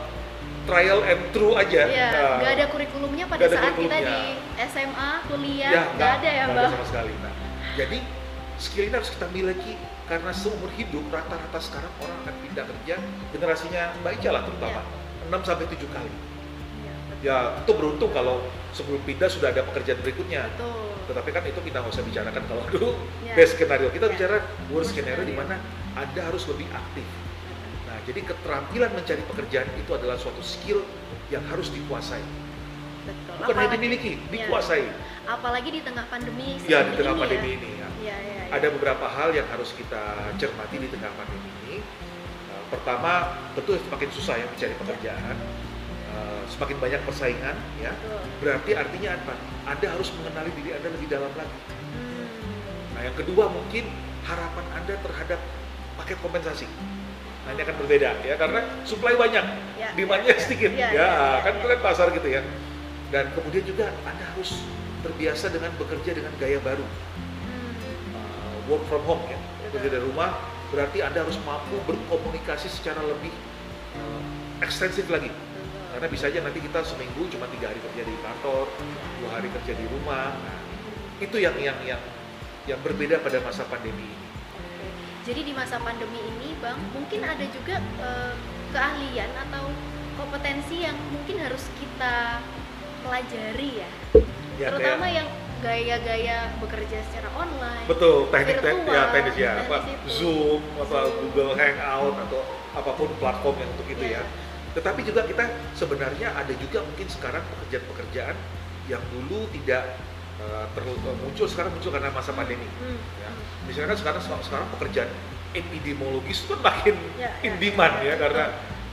trial 0.65 1.01
and 1.05 1.23
true 1.31 1.55
aja. 1.55 1.83
Iya, 1.87 2.09
Nah, 2.11 2.35
nggak 2.41 2.53
ada 2.57 2.67
kurikulumnya 2.69 3.25
pada 3.29 3.41
ada 3.45 3.53
saat 3.53 3.73
kita 3.73 3.77
kurikulumnya. 3.77 4.17
di 4.17 4.21
SMA, 4.67 5.11
kuliah, 5.29 5.71
ya, 5.71 5.83
nggak 5.95 6.11
ada 6.19 6.31
ya, 6.31 6.45
Bang. 6.51 6.71
sama 6.73 6.87
sekali. 6.89 7.13
Nah, 7.21 7.33
jadi 7.75 7.99
skill 8.57 8.85
ini 8.89 8.95
harus 8.95 9.11
kita 9.13 9.27
miliki 9.29 9.75
karena 10.05 10.31
seumur 10.33 10.69
hidup 10.75 11.05
rata-rata 11.09 11.59
sekarang 11.59 11.93
orang 11.97 12.17
akan 12.23 12.35
pindah 12.41 12.65
kerja 12.65 12.95
generasinya 13.31 13.83
Mbak 14.01 14.13
Ica 14.21 14.31
lah 14.31 14.43
terutama 14.45 14.81
6 15.27 15.43
sampai 15.43 15.65
7 15.69 15.89
kali. 15.91 16.13
Ya, 17.25 17.57
itu 17.57 17.73
beruntung 17.73 18.13
kalau 18.13 18.45
sebelum 18.77 19.01
pindah 19.09 19.33
sudah 19.33 19.49
ada 19.49 19.65
pekerjaan 19.65 19.97
berikutnya. 20.05 20.45
Betul. 20.55 20.93
Tetapi 21.09 21.31
kan 21.33 21.43
itu 21.49 21.57
kita 21.65 21.81
nggak 21.81 21.93
usah 21.97 22.05
bicarakan 22.05 22.43
kalau 22.45 22.63
dulu 22.69 22.91
Ya. 23.25 23.33
best 23.33 23.57
skenario. 23.57 23.89
Kita 23.89 24.07
Ya. 24.09 24.13
bicara 24.13 24.37
worst 24.69 24.93
skenario 24.93 25.25
di 25.25 25.33
mana 25.33 25.57
Anda 25.97 26.21
harus 26.21 26.45
lebih 26.45 26.69
aktif. 26.69 27.07
Nah, 27.89 27.97
jadi 28.05 28.21
keterampilan 28.29 28.91
mencari 28.93 29.23
pekerjaan 29.25 29.69
itu 29.73 29.91
adalah 29.97 30.21
suatu 30.21 30.45
skill 30.45 30.85
yang 31.33 31.41
harus 31.49 31.73
dikuasai. 31.73 32.21
Betul. 33.05 33.35
Bukan 33.41 33.55
hanya 33.57 33.73
dimiliki, 33.73 34.21
ya. 34.21 34.45
dikuasai. 34.45 34.85
Apalagi 35.25 35.69
di 35.73 35.81
tengah 35.81 36.05
pandemi 36.13 36.61
Ya, 36.69 36.85
di 36.85 36.93
tengah 37.01 37.17
ini 37.17 37.21
pandemi 37.25 37.49
ya. 37.49 37.57
ini. 37.57 37.71
ya. 37.73 37.89
Iya, 38.05 38.17
iya, 38.21 38.35
iya. 38.49 38.53
Ada 38.53 38.67
beberapa 38.69 39.07
hal 39.09 39.33
yang 39.33 39.49
harus 39.49 39.73
kita 39.73 40.29
cermati 40.37 40.77
di 40.77 40.89
tengah 40.93 41.09
pandemi 41.17 41.49
ini. 41.65 41.77
Uh, 42.53 42.65
pertama, 42.69 43.33
tentu 43.57 43.81
semakin 43.81 44.09
susah 44.13 44.35
ya 44.37 44.45
mencari 44.45 44.75
pekerjaan. 44.77 45.37
Uh, 46.15 46.47
semakin 46.47 46.79
banyak 46.79 47.01
persaingan, 47.03 47.59
ya. 47.83 47.91
Betul. 47.91 48.23
Berarti 48.39 48.71
artinya 48.79 49.11
apa? 49.19 49.35
Anda 49.67 49.87
harus 49.99 50.15
mengenali 50.15 50.55
diri 50.55 50.71
Anda 50.79 50.89
lebih 50.95 51.11
dalam 51.11 51.33
lagi. 51.35 51.59
Hmm. 51.59 52.27
Nah, 52.95 53.01
yang 53.03 53.17
kedua 53.19 53.51
mungkin 53.51 53.91
harapan 54.23 54.67
Anda 54.79 54.95
terhadap 55.03 55.41
paket 55.99 56.19
kompensasi. 56.23 56.71
Nah, 57.45 57.51
ini 57.53 57.61
akan 57.61 57.77
berbeda 57.77 58.11
ya 58.25 58.35
karena 58.41 58.65
supply 58.89 59.19
banyak, 59.19 59.45
Ya, 59.77 59.91
demand-nya 59.99 60.33
ya, 60.33 60.39
ya. 60.39 60.43
sedikit. 60.47 60.71
Ya, 60.73 60.79
Ya, 60.79 60.89
ya, 60.95 61.09
ya, 61.11 61.39
kan 61.45 61.55
ya. 61.61 61.67
kan 61.77 61.81
pasar 61.83 62.07
gitu 62.15 62.29
ya. 62.31 62.41
Dan 63.11 63.25
kemudian 63.35 63.65
juga 63.67 63.91
Anda 64.07 64.25
harus 64.33 64.65
terbiasa 65.03 65.51
dengan 65.51 65.75
bekerja 65.77 66.11
dengan 66.15 66.33
gaya 66.39 66.63
baru. 66.63 66.87
Hmm. 66.87 67.75
Uh, 68.17 68.57
work 68.71 68.87
from 68.87 69.03
home 69.03 69.27
ya, 69.27 69.37
bekerja 69.69 69.99
dari 69.99 70.05
rumah 70.07 70.39
berarti 70.73 70.99
Anda 71.05 71.23
harus 71.23 71.39
mampu 71.45 71.77
berkomunikasi 71.87 72.67
secara 72.67 72.99
lebih 73.03 73.31
uh, 73.99 74.23
ekstensif 74.65 75.07
lagi. 75.07 75.29
Karena 75.95 76.11
bisa 76.11 76.27
aja 76.27 76.43
nanti 76.43 76.59
kita 76.59 76.83
seminggu 76.83 77.23
cuma 77.31 77.47
tiga 77.49 77.71
hari 77.71 77.79
kerja 77.79 78.03
di 78.03 78.15
kantor, 78.19 78.67
dua 79.23 79.31
hari 79.31 79.47
kerja 79.47 79.73
di 79.73 79.87
rumah. 79.87 80.35
Nah, 80.35 80.59
itu 81.23 81.37
yang 81.39 81.55
yang 81.55 81.79
yang 81.87 82.03
yang 82.67 82.81
berbeda 82.83 83.23
pada 83.23 83.39
masa 83.39 83.63
pandemi 83.65 84.03
ini. 84.03 84.27
Oke. 84.59 84.87
Jadi 85.23 85.41
di 85.47 85.53
masa 85.55 85.79
pandemi 85.79 86.19
ini, 86.19 86.59
Bang, 86.59 86.83
mungkin 86.91 87.23
ada 87.23 87.47
juga 87.47 87.79
eh, 87.79 88.35
keahlian 88.75 89.31
atau 89.39 89.71
kompetensi 90.19 90.83
yang 90.83 90.99
mungkin 91.15 91.39
harus 91.39 91.63
kita 91.79 92.43
pelajari 93.01 93.71
ya. 93.79 93.91
Ya, 94.57 94.69
Terutama 94.75 95.07
kayak- 95.07 95.15
yang 95.15 95.29
gaya-gaya 95.63 96.39
bekerja 96.59 96.99
secara 97.09 97.29
online. 97.33 97.87
betul 97.89 98.29
teknik 98.29 98.61
tek, 98.61 98.65
virtual, 98.69 98.93
ya 98.93 99.03
teknis 99.09 99.37
ya 99.39 99.53
apa 99.63 99.77
teknis 99.81 99.97
itu. 99.97 100.09
Zoom 100.13 100.61
apa 100.77 100.99
Google 101.23 101.53
Hangout 101.55 102.15
atau 102.21 102.41
apa 102.75 102.91
pun 102.93 103.09
platform 103.17 103.57
yang 103.57 103.71
untuk 103.73 103.89
itu 103.89 104.05
Iya. 104.05 104.21
ya. 104.21 104.23
Tetapi 104.75 105.01
juga 105.07 105.23
kita 105.25 105.45
sebenarnya 105.79 106.35
ada 106.35 106.53
juga 106.59 106.83
mungkin 106.83 107.07
sekarang 107.07 107.43
pekerjaan-pekerjaan 107.47 108.37
yang 108.91 109.01
dulu 109.15 109.47
tidak 109.55 109.97
uh, 110.43 110.67
terlalu 110.75 110.99
uh, 111.07 111.17
muncul 111.23 111.47
sekarang 111.47 111.71
muncul 111.73 111.95
karena 111.95 112.11
masa 112.11 112.35
pandemi. 112.35 112.67
Hmm. 112.83 112.99
Ya. 113.23 113.31
hmm. 113.31 113.71
Misalkan 113.71 113.97
sekarang 113.97 114.21
sekarang 114.23 114.67
pekerjaan 114.75 115.11
epidemiologis 115.55 116.43
itu 116.43 116.59
kan 116.59 116.61
makin 116.67 116.99
Ya, 117.15 117.31
in 117.47 117.55
ya. 117.55 117.61
demand 117.63 117.95
ya 118.03 118.15
karena 118.19 118.45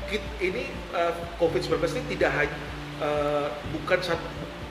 kit- 0.08 0.38
ini 0.38 0.70
uh, 0.94 1.14
COVID-19 1.42 1.82
ini 1.98 2.06
tidak 2.16 2.32
hanya 2.38 2.58
uh, 3.02 3.50
bukan 3.74 4.00
satu 4.06 4.22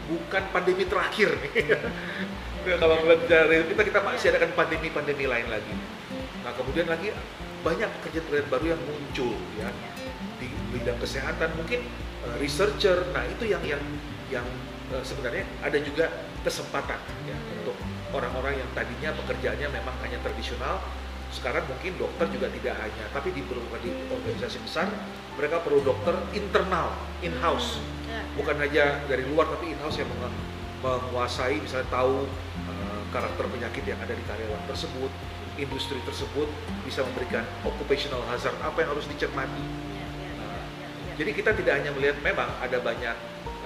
bukan 0.07 0.43
pandemi 0.55 0.87
terakhir 0.87 1.35
nih. 1.43 1.75
Ya, 1.75 1.81
Kalau 2.83 3.01
melihat 3.03 3.25
dari 3.25 3.65
kita 3.73 3.83
kita 3.89 4.01
masih 4.05 4.27
ada 4.37 4.39
kan 4.45 4.53
pandemi-pandemi 4.53 5.25
lain 5.27 5.49
lagi. 5.49 5.75
Nah 6.45 6.53
kemudian 6.55 6.87
lagi 6.87 7.11
banyak 7.61 7.91
kerjaan-kerjaan 8.05 8.49
baru 8.49 8.67
yang 8.77 8.83
muncul 8.85 9.37
ya 9.61 9.69
di 9.69 10.00
bidang 10.71 10.99
kesehatan 10.99 11.51
mungkin 11.59 11.85
uh, 12.25 12.37
researcher. 12.39 13.07
Nah 13.13 13.27
itu 13.27 13.51
yang 13.51 13.63
yang 13.67 13.83
yang 14.31 14.47
uh, 14.95 15.03
sebenarnya 15.03 15.45
ada 15.61 15.79
juga 15.83 16.09
kesempatan 16.41 16.99
ya 17.29 17.37
untuk 17.61 17.77
orang-orang 18.11 18.59
yang 18.59 18.71
tadinya 18.73 19.13
pekerjaannya 19.23 19.69
memang 19.71 19.95
hanya 20.03 20.19
tradisional 20.25 20.81
sekarang 21.31 21.63
mungkin 21.71 21.95
dokter 21.95 22.27
juga 22.27 22.51
tidak 22.51 22.75
hanya 22.83 23.05
tapi 23.15 23.31
di 23.31 23.47
beberapa 23.47 23.79
di 23.79 23.95
organisasi 24.11 24.59
besar 24.67 24.91
mereka 25.39 25.63
perlu 25.63 25.79
dokter 25.87 26.15
internal 26.35 26.91
in 27.23 27.31
house 27.39 27.79
Ya, 28.11 28.19
ya. 28.19 28.23
bukan 28.35 28.57
hanya 28.59 28.85
dari 29.07 29.23
luar 29.23 29.47
tapi 29.47 29.71
in 29.71 29.79
house 29.79 30.03
yang 30.03 30.11
meng- 30.11 30.35
menguasai 30.83 31.63
misalnya 31.63 31.87
tahu 31.87 32.27
uh, 32.67 33.01
karakter 33.15 33.47
penyakit 33.47 33.87
yang 33.87 34.03
ada 34.03 34.11
di 34.11 34.25
karyawan 34.27 34.59
tersebut 34.67 35.07
industri 35.55 36.03
tersebut 36.03 36.51
bisa 36.83 37.07
memberikan 37.07 37.47
occupational 37.63 38.19
hazard 38.27 38.59
apa 38.67 38.83
yang 38.83 38.91
harus 38.91 39.07
dicermati 39.07 39.63
jadi 41.21 41.31
kita 41.37 41.51
tidak 41.53 41.73
hanya 41.85 41.93
melihat 41.93 42.17
memang 42.25 42.49
ada 42.65 42.81
banyak 42.81 43.17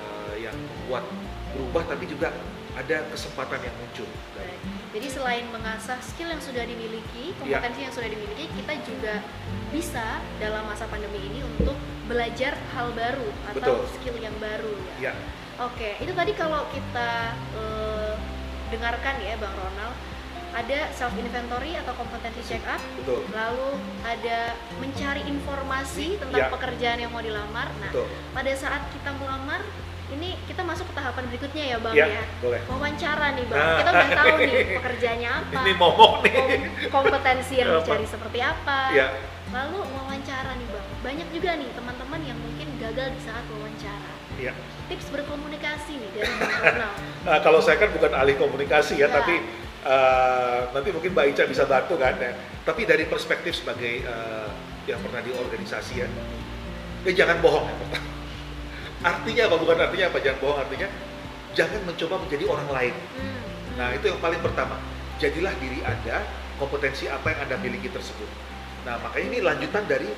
uh, 0.02 0.34
yang 0.34 0.58
membuat 0.58 1.06
berubah 1.54 1.86
tapi 1.86 2.10
juga 2.10 2.34
ada 2.74 3.06
kesempatan 3.14 3.62
yang 3.62 3.74
muncul 3.78 4.10
Baik. 4.34 4.58
Jadi 4.90 5.06
selain 5.10 5.46
mengasah 5.54 5.98
skill 6.02 6.26
yang 6.30 6.42
sudah 6.42 6.66
dimiliki, 6.66 7.30
Ya. 7.46 7.58
kompetensi 7.58 7.86
yang 7.86 7.94
sudah 7.94 8.10
dimiliki, 8.10 8.46
kita 8.50 8.74
juga 8.82 9.22
bisa 9.70 10.22
dalam 10.42 10.66
masa 10.66 10.86
pandemi 10.90 11.18
ini 11.22 11.42
untuk 11.42 11.78
belajar 12.10 12.58
hal 12.74 12.90
baru 12.94 13.26
atau 13.54 13.86
Betul. 13.86 13.94
skill 13.94 14.16
yang 14.18 14.34
baru 14.42 14.74
ya. 14.98 15.10
ya 15.10 15.14
Oke, 15.62 15.94
itu 16.02 16.10
tadi 16.10 16.34
kalau 16.34 16.66
kita 16.74 17.30
eh, 17.54 18.14
dengarkan 18.74 19.14
ya 19.22 19.38
Bang 19.38 19.54
Ronald, 19.54 19.94
ada 20.54 20.86
self 20.90 21.10
inventory 21.14 21.74
atau 21.74 21.92
kompetensi 21.94 22.40
check 22.44 22.62
up, 22.64 22.78
betul 22.96 23.26
lalu 23.28 23.68
ada 24.00 24.38
mencari 24.76 25.26
informasi 25.26 26.16
tentang 26.16 26.40
Ya. 26.40 26.48
pekerjaan 26.48 26.98
yang 26.98 27.10
mau 27.10 27.18
dilamar. 27.20 27.68
Nah, 27.76 27.90
betul 27.90 28.06
pada 28.30 28.52
saat 28.54 28.86
kita 28.88 29.10
melamar, 29.14 29.66
ini 30.08 30.38
kita 30.44 30.62
masuk 30.62 30.86
ke 30.86 30.94
tahapan 30.94 31.26
berikutnya 31.26 31.64
ya 31.66 31.76
Bang 31.78 31.90
ya 31.92 32.06
ya. 32.08 32.22
boleh 32.38 32.60
Wawancara 32.64 33.26
nih 33.32 33.44
Bang. 33.44 33.58
Nah. 33.58 33.76
Kita 33.76 33.90
udah 33.90 34.10
tahu 34.14 34.34
nih 34.38 34.54
pekerjaannya 34.78 35.30
apa. 35.32 35.58
ini 35.58 35.72
momok 35.74 36.12
nih 36.22 36.34
kom- 36.86 37.02
kompetensi 37.02 37.54
yang 37.56 37.68
dicari 37.74 38.06
seperti 38.06 38.38
apa. 38.38 38.78
ya 38.92 39.08
Lalu 39.50 39.78
wawancara 39.88 40.52
nih 40.54 40.68
Bang. 40.68 40.86
Banyak 41.02 41.28
juga 41.30 41.50
nih 41.54 41.68
teman-teman 41.68 42.20
yang 42.22 42.38
mungkin 42.38 42.68
gagal 42.78 43.08
di 43.10 43.20
saat 43.20 43.42
wawancara. 43.48 44.12
ya 44.36 44.54
Tips 44.84 45.08
berkomunikasi 45.10 45.92
nih 45.96 46.10
dari 46.12 46.32
Bang. 46.78 46.94
Nah, 47.24 47.38
kalau 47.40 47.58
saya 47.58 47.76
kan 47.76 47.90
bukan 47.90 48.12
ahli 48.12 48.34
komunikasi 48.34 48.98
ya, 48.98 49.06
Ya. 49.06 49.14
tapi 49.14 49.40
eh, 49.84 50.60
nanti 50.72 50.88
mungkin 50.90 51.12
Mbak 51.12 51.26
Ica 51.36 51.44
bisa 51.46 51.68
bantu 51.68 52.00
kan 52.00 52.16
ya. 52.18 52.32
Tapi 52.64 52.88
dari 52.88 53.04
perspektif 53.04 53.60
sebagai 53.60 54.04
eh, 54.04 54.48
yang 54.88 55.00
pernah 55.00 55.20
di 55.24 55.32
organisasi 55.32 55.94
ya, 56.00 56.08
ya 57.08 57.12
jangan 57.12 57.40
bohong 57.44 57.68
ya 57.68 57.76
pertama. 57.78 58.08
Artinya 59.14 59.42
apa? 59.52 59.56
Bukan 59.60 59.76
artinya 59.84 60.06
apa? 60.08 60.18
Jangan 60.24 60.38
bohong 60.40 60.58
artinya 60.64 60.88
jangan 61.52 61.80
mencoba 61.84 62.14
menjadi 62.24 62.44
orang 62.48 62.68
lain. 62.72 62.94
Hmm. 63.20 63.40
Nah 63.76 63.88
itu 63.92 64.04
yang 64.08 64.20
paling 64.24 64.40
pertama. 64.40 64.80
Jadilah 65.20 65.52
diri 65.60 65.84
Anda, 65.84 66.24
kompetensi 66.56 67.04
apa 67.12 67.36
yang 67.36 67.40
Anda 67.44 67.56
miliki 67.60 67.92
tersebut. 67.92 68.26
Nah 68.88 68.96
makanya 69.04 69.26
ini 69.28 69.38
lanjutan 69.44 69.84
dari 69.84 70.08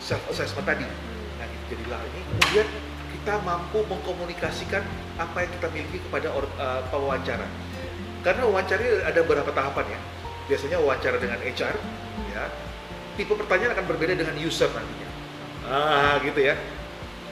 self 0.00 0.24
assessment 0.32 0.64
tadi. 0.64 0.84
Nah 1.38 1.46
jadilah 1.68 2.00
ini 2.12 2.20
kemudian 2.24 2.68
kita 3.20 3.34
mampu 3.44 3.84
mengkomunikasikan 3.84 4.82
apa 5.20 5.44
yang 5.44 5.50
kita 5.60 5.68
miliki 5.70 5.98
kepada 6.08 6.28
eh, 6.32 6.82
pewawancara. 6.88 7.46
Karena 8.20 8.44
wawancara 8.44 9.06
ada 9.08 9.20
beberapa 9.24 9.50
tahapan 9.52 9.96
ya. 9.96 10.00
Biasanya 10.50 10.76
wawancara 10.82 11.16
dengan 11.16 11.38
HR, 11.40 11.76
ya. 12.34 12.44
Tipe 13.16 13.32
pertanyaan 13.36 13.72
akan 13.76 13.86
berbeda 13.86 14.14
dengan 14.16 14.36
user 14.40 14.68
nantinya. 14.72 15.08
Ah 15.68 16.16
gitu 16.20 16.40
ya. 16.40 16.56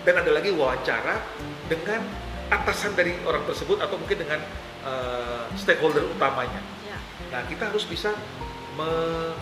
Dan 0.05 0.21
ada 0.23 0.31
lagi 0.33 0.55
wawancara 0.55 1.21
dengan 1.69 2.01
atasan 2.49 2.97
dari 2.97 3.17
orang 3.29 3.45
tersebut 3.45 3.77
atau 3.81 4.01
mungkin 4.01 4.17
dengan 4.25 4.41
eh, 4.85 5.45
stakeholder 5.57 6.05
utamanya. 6.09 6.61
Ya. 6.89 6.99
Nah, 7.33 7.43
kita 7.45 7.69
harus 7.69 7.85
bisa 7.85 8.17
me- 8.77 9.37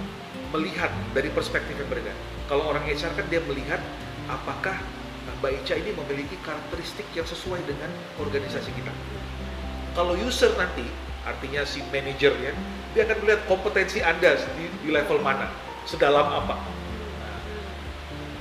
melihat 0.55 0.91
dari 1.15 1.31
perspektif 1.31 1.75
yang 1.75 1.91
berbeda. 1.91 2.15
Kalau 2.47 2.71
orang 2.71 2.87
HR 2.87 3.13
kan 3.15 3.27
dia 3.27 3.43
melihat 3.43 3.83
apakah 4.31 4.79
Mbak 5.43 5.53
Ica 5.63 5.75
ini 5.77 5.91
memiliki 5.93 6.39
karakteristik 6.41 7.05
yang 7.13 7.27
sesuai 7.27 7.61
dengan 7.67 7.91
organisasi 8.23 8.71
kita. 8.73 8.93
Kalau 9.93 10.17
user 10.17 10.55
nanti, 10.57 10.87
artinya 11.27 11.67
si 11.67 11.83
manajernya, 11.91 12.55
dia 12.95 13.03
akan 13.03 13.19
melihat 13.27 13.43
kompetensi 13.51 13.99
Anda 13.99 14.39
di, 14.55 14.71
di 14.87 14.89
level 14.95 15.19
mana, 15.21 15.51
sedalam 15.85 16.31
apa. 16.31 16.57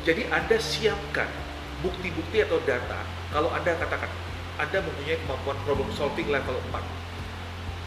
Jadi 0.06 0.30
Anda 0.30 0.62
siapkan 0.62 1.26
bukti-bukti 1.82 2.46
atau 2.46 2.62
data. 2.64 3.02
Kalau 3.34 3.50
Anda 3.50 3.74
katakan 3.74 4.08
Anda 4.62 4.86
mempunyai 4.86 5.18
kemampuan 5.26 5.58
problem 5.66 5.90
solving 5.98 6.30
level 6.30 6.62
4, 6.72 6.80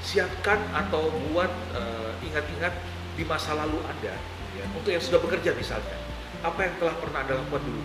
siapkan 0.03 0.59
atau 0.75 1.15
buat 1.31 1.49
eh, 1.79 2.11
ingat-ingat 2.27 2.75
di 3.15 3.23
masa 3.23 3.55
lalu 3.55 3.79
Anda 3.87 4.19
ya, 4.59 4.67
untuk 4.75 4.91
yang 4.91 5.01
sudah 5.01 5.23
bekerja 5.23 5.55
misalnya. 5.55 5.95
Apa 6.43 6.67
yang 6.67 6.75
telah 6.83 6.95
pernah 6.99 7.23
Anda 7.23 7.39
lakukan 7.39 7.63
dulu? 7.63 7.83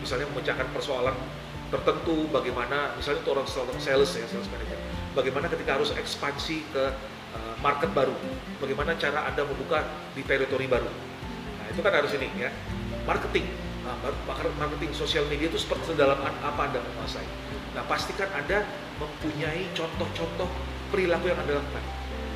Misalnya 0.00 0.26
memecahkan 0.32 0.68
persoalan 0.72 1.16
tertentu 1.68 2.26
bagaimana? 2.32 2.96
Misalnya 2.96 3.20
untuk 3.28 3.32
orang 3.38 3.48
sales 3.76 4.10
ya 4.16 4.24
sales 4.24 4.48
manager 4.48 4.95
bagaimana 5.16 5.48
ketika 5.48 5.80
harus 5.80 5.90
ekspansi 5.96 6.68
ke 6.70 6.84
eh, 7.32 7.54
market 7.64 7.90
baru 7.96 8.12
bagaimana 8.60 8.92
cara 9.00 9.24
Anda 9.24 9.48
membuka 9.48 9.82
di 10.12 10.20
teritori 10.20 10.68
baru 10.68 10.86
nah 11.56 11.66
itu 11.72 11.80
kan 11.80 11.92
harus 11.96 12.12
ini 12.12 12.28
ya 12.36 12.52
marketing 13.08 13.48
nah, 13.82 13.96
mar- 14.04 14.56
marketing 14.60 14.92
sosial 14.92 15.24
media 15.32 15.48
itu 15.48 15.56
seperti 15.56 15.96
dalam 15.96 16.20
apa 16.20 16.60
Anda 16.60 16.84
menguasai 16.84 17.26
nah 17.72 17.82
pastikan 17.88 18.28
Anda 18.36 18.68
mempunyai 19.00 19.72
contoh-contoh 19.72 20.48
perilaku 20.92 21.32
yang 21.32 21.40
Anda 21.40 21.58
lakukan 21.58 21.84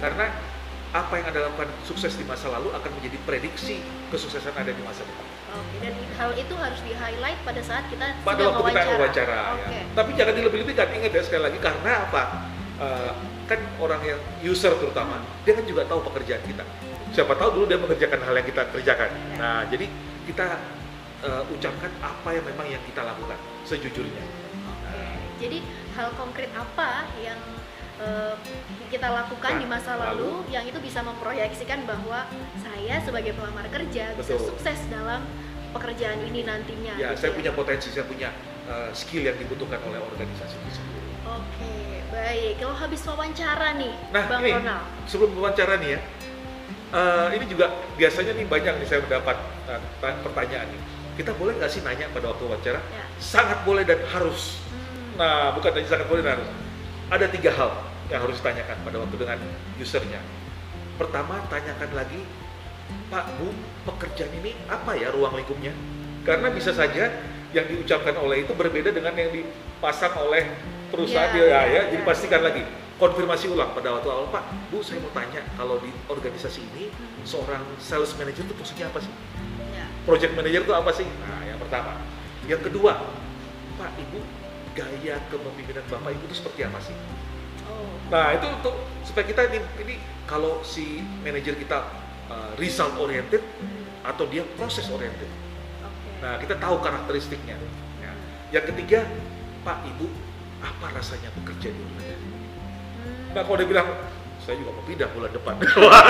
karena 0.00 0.26
apa 0.90 1.12
yang 1.22 1.26
Anda 1.30 1.40
lakukan 1.46 1.70
sukses 1.86 2.18
di 2.18 2.26
masa 2.26 2.50
lalu 2.50 2.74
akan 2.74 2.90
menjadi 2.98 3.18
prediksi 3.22 3.78
kesuksesan 4.10 4.50
Anda 4.58 4.74
di 4.74 4.82
masa 4.82 5.06
depan. 5.06 5.22
Oke, 5.50 5.76
dan 5.82 5.94
hal 6.18 6.30
itu 6.34 6.54
harus 6.58 6.80
di-highlight 6.82 7.38
pada 7.46 7.62
saat 7.62 7.86
kita 7.90 8.10
Pada 8.26 8.42
sedang 8.42 8.54
waktu 8.58 8.62
kita 8.74 8.82
wawancara. 8.82 8.98
wawancara 8.98 9.38
Oke. 9.54 9.70
ya. 9.70 9.82
Tapi 9.94 10.10
jangan 10.18 10.34
dilebih-lebihkan, 10.34 10.88
ingat 10.98 11.12
ya 11.14 11.22
sekali 11.22 11.42
lagi 11.46 11.58
karena 11.62 11.92
apa? 12.10 12.22
Eh, 12.80 13.12
kan 13.44 13.60
orang 13.76 14.00
yang 14.00 14.20
user 14.40 14.72
terutama, 14.80 15.20
dia 15.44 15.52
kan 15.52 15.68
juga 15.68 15.84
tahu 15.84 16.00
pekerjaan 16.00 16.40
kita. 16.48 16.64
Siapa 17.12 17.36
tahu 17.36 17.60
dulu 17.60 17.64
dia 17.68 17.76
mengerjakan 17.76 18.24
hal 18.24 18.34
yang 18.40 18.48
kita 18.48 18.62
kerjakan. 18.72 19.10
Ya. 19.12 19.36
Nah, 19.36 19.60
jadi 19.68 19.84
kita 20.24 20.46
eh, 21.20 21.42
ucapkan 21.52 21.92
apa 22.00 22.28
yang 22.32 22.44
memang 22.48 22.66
yang 22.72 22.80
kita 22.88 23.04
lakukan 23.04 23.36
sejujurnya. 23.68 24.24
Oke. 24.64 24.96
Jadi 25.44 25.58
hal 25.92 26.08
konkret 26.16 26.48
apa 26.56 27.04
yang 27.20 27.36
eh, 28.00 28.34
kita 28.88 29.12
lakukan 29.12 29.52
Nah, 29.52 29.60
di 29.60 29.66
masa 29.68 30.00
lalu, 30.00 30.40
lalu. 30.40 30.48
yang 30.48 30.64
itu 30.64 30.80
bisa 30.80 31.04
memproyeksikan 31.04 31.84
bahwa 31.84 32.24
saya 32.64 32.96
sebagai 33.04 33.36
pelamar 33.36 33.68
kerja 33.68 34.16
bisa 34.16 34.40
Betul. 34.40 34.56
sukses 34.56 34.80
dalam 34.88 35.20
pekerjaan 35.76 36.16
ini 36.24 36.48
nantinya. 36.48 36.96
Ya, 36.96 37.12
gitu 37.12 37.28
saya 37.28 37.30
punya 37.36 37.52
potensi, 37.52 37.92
saya 37.92 38.08
punya 38.08 38.32
eh, 38.72 38.88
skill 38.96 39.28
yang 39.28 39.36
dibutuhkan 39.36 39.84
oleh 39.84 40.00
organisasi 40.00 40.56
tersebut. 40.64 41.02
Oke, 41.28 41.68
baik. 42.11 42.53
Kalau 42.59 42.75
habis 42.75 43.01
wawancara 43.03 43.68
nih, 43.75 43.92
Nah, 44.11 44.25
Bang 44.27 44.42
ini 44.42 44.53
Ronald. 44.55 44.85
sebelum 45.07 45.31
wawancara 45.35 45.75
nih 45.79 45.90
ya, 45.94 46.01
eh, 46.90 47.29
ini 47.38 47.44
juga 47.46 47.66
biasanya 47.94 48.33
nih 48.35 48.46
banyak 48.46 48.75
nih 48.83 48.87
saya 48.87 49.01
mendapat 49.03 49.37
ta- 50.01 50.20
pertanyaan 50.23 50.68
nih. 50.70 50.83
Kita 51.16 51.37
boleh 51.37 51.53
nggak 51.57 51.70
sih 51.70 51.81
nanya 51.85 52.09
pada 52.11 52.33
waktu 52.33 52.44
wawancara? 52.46 52.81
Ya. 52.90 53.05
Sangat 53.20 53.62
boleh 53.62 53.85
dan 53.85 54.01
harus. 54.09 54.59
Hmm. 54.68 55.20
Nah, 55.20 55.53
bukan 55.53 55.70
hanya 55.77 55.88
sangat 55.88 56.07
boleh 56.09 56.23
dan 56.23 56.40
harus. 56.40 56.49
Ada 57.11 57.27
tiga 57.29 57.51
hal 57.53 57.70
yang 58.09 58.20
harus 58.25 58.38
ditanyakan 58.40 58.77
pada 58.83 58.96
waktu 59.03 59.16
dengan 59.18 59.38
usernya. 59.77 60.20
Pertama, 60.96 61.40
tanyakan 61.46 61.90
lagi, 61.92 62.20
Pak, 63.11 63.25
Bu, 63.38 63.51
pekerjaan 63.87 64.33
ini 64.38 64.55
apa 64.66 64.94
ya 64.94 65.11
ruang 65.11 65.35
lingkupnya? 65.35 65.75
Karena 66.23 66.51
bisa 66.51 66.70
saja 66.70 67.11
yang 67.51 67.66
diucapkan 67.66 68.14
oleh 68.14 68.46
itu 68.46 68.53
berbeda 68.55 68.94
dengan 68.94 69.11
yang 69.14 69.31
dipasang 69.31 70.14
oleh 70.20 70.46
perusahaan 70.90 71.31
Ya, 71.31 71.35
dia 71.35 71.42
ya, 71.42 71.48
ya, 71.48 71.61
ya. 71.62 71.72
ya. 71.72 71.83
Jadi 71.94 72.03
pastikan 72.05 72.42
lagi 72.42 72.62
konfirmasi 73.00 73.48
ulang 73.48 73.72
pada 73.72 73.96
waktu 73.96 74.09
awal, 74.12 74.29
Pak, 74.29 74.44
Bu, 74.68 74.85
saya 74.85 75.00
mau 75.00 75.09
tanya 75.16 75.40
kalau 75.57 75.81
di 75.81 75.88
organisasi 76.05 76.61
ini 76.61 76.92
seorang 77.24 77.64
sales 77.81 78.12
manager 78.20 78.44
itu 78.44 78.53
fungsinya 78.53 78.92
apa 78.92 79.00
sih? 79.00 79.12
Ya. 79.72 79.87
project 80.05 80.37
manager 80.37 80.61
itu 80.68 80.74
apa 80.76 80.90
sih? 80.92 81.09
Nah, 81.09 81.40
yang 81.48 81.57
pertama. 81.57 81.96
Yang 82.44 82.68
kedua, 82.68 83.00
Pak, 83.81 83.90
Ibu, 83.96 84.20
gaya 84.76 85.16
kepemimpinan 85.33 85.85
Bapak 85.88 86.11
Ibu 86.12 86.22
itu 86.29 86.37
seperti 86.37 86.61
apa 86.68 86.79
sih? 86.85 86.92
Oh. 87.64 87.96
Nah, 88.12 88.37
itu 88.37 88.46
untuk 88.50 88.74
supaya 89.07 89.24
kita 89.24 89.48
ini, 89.48 89.59
ini 89.81 89.94
kalau 90.29 90.61
si 90.61 91.00
manajer 91.24 91.57
kita 91.57 91.88
uh, 92.29 92.53
result 92.61 92.92
oriented 93.00 93.40
Hmm. 93.61 94.12
atau 94.16 94.24
dia 94.29 94.44
proses 94.57 94.88
oriented. 94.92 95.29
Nah, 96.20 96.37
kita 96.37 96.57
tahu 96.61 96.81
karakteristiknya. 96.85 97.57
Ya. 98.00 98.12
Yang 98.61 98.76
ketiga, 98.76 99.09
Pak 99.64 99.85
Ibu, 99.88 100.09
apa 100.61 100.87
rasanya 100.90 101.31
bekerja 101.35 101.68
di? 101.68 101.83
Hmm. 101.83 103.33
Nah, 103.33 103.42
kalau 103.42 103.57
dia 103.57 103.68
bilang, 103.68 103.88
saya 104.38 104.57
juga 104.57 104.70
mau 104.73 104.85
pindah 104.85 105.09
bulan 105.11 105.31
depan. 105.31 105.55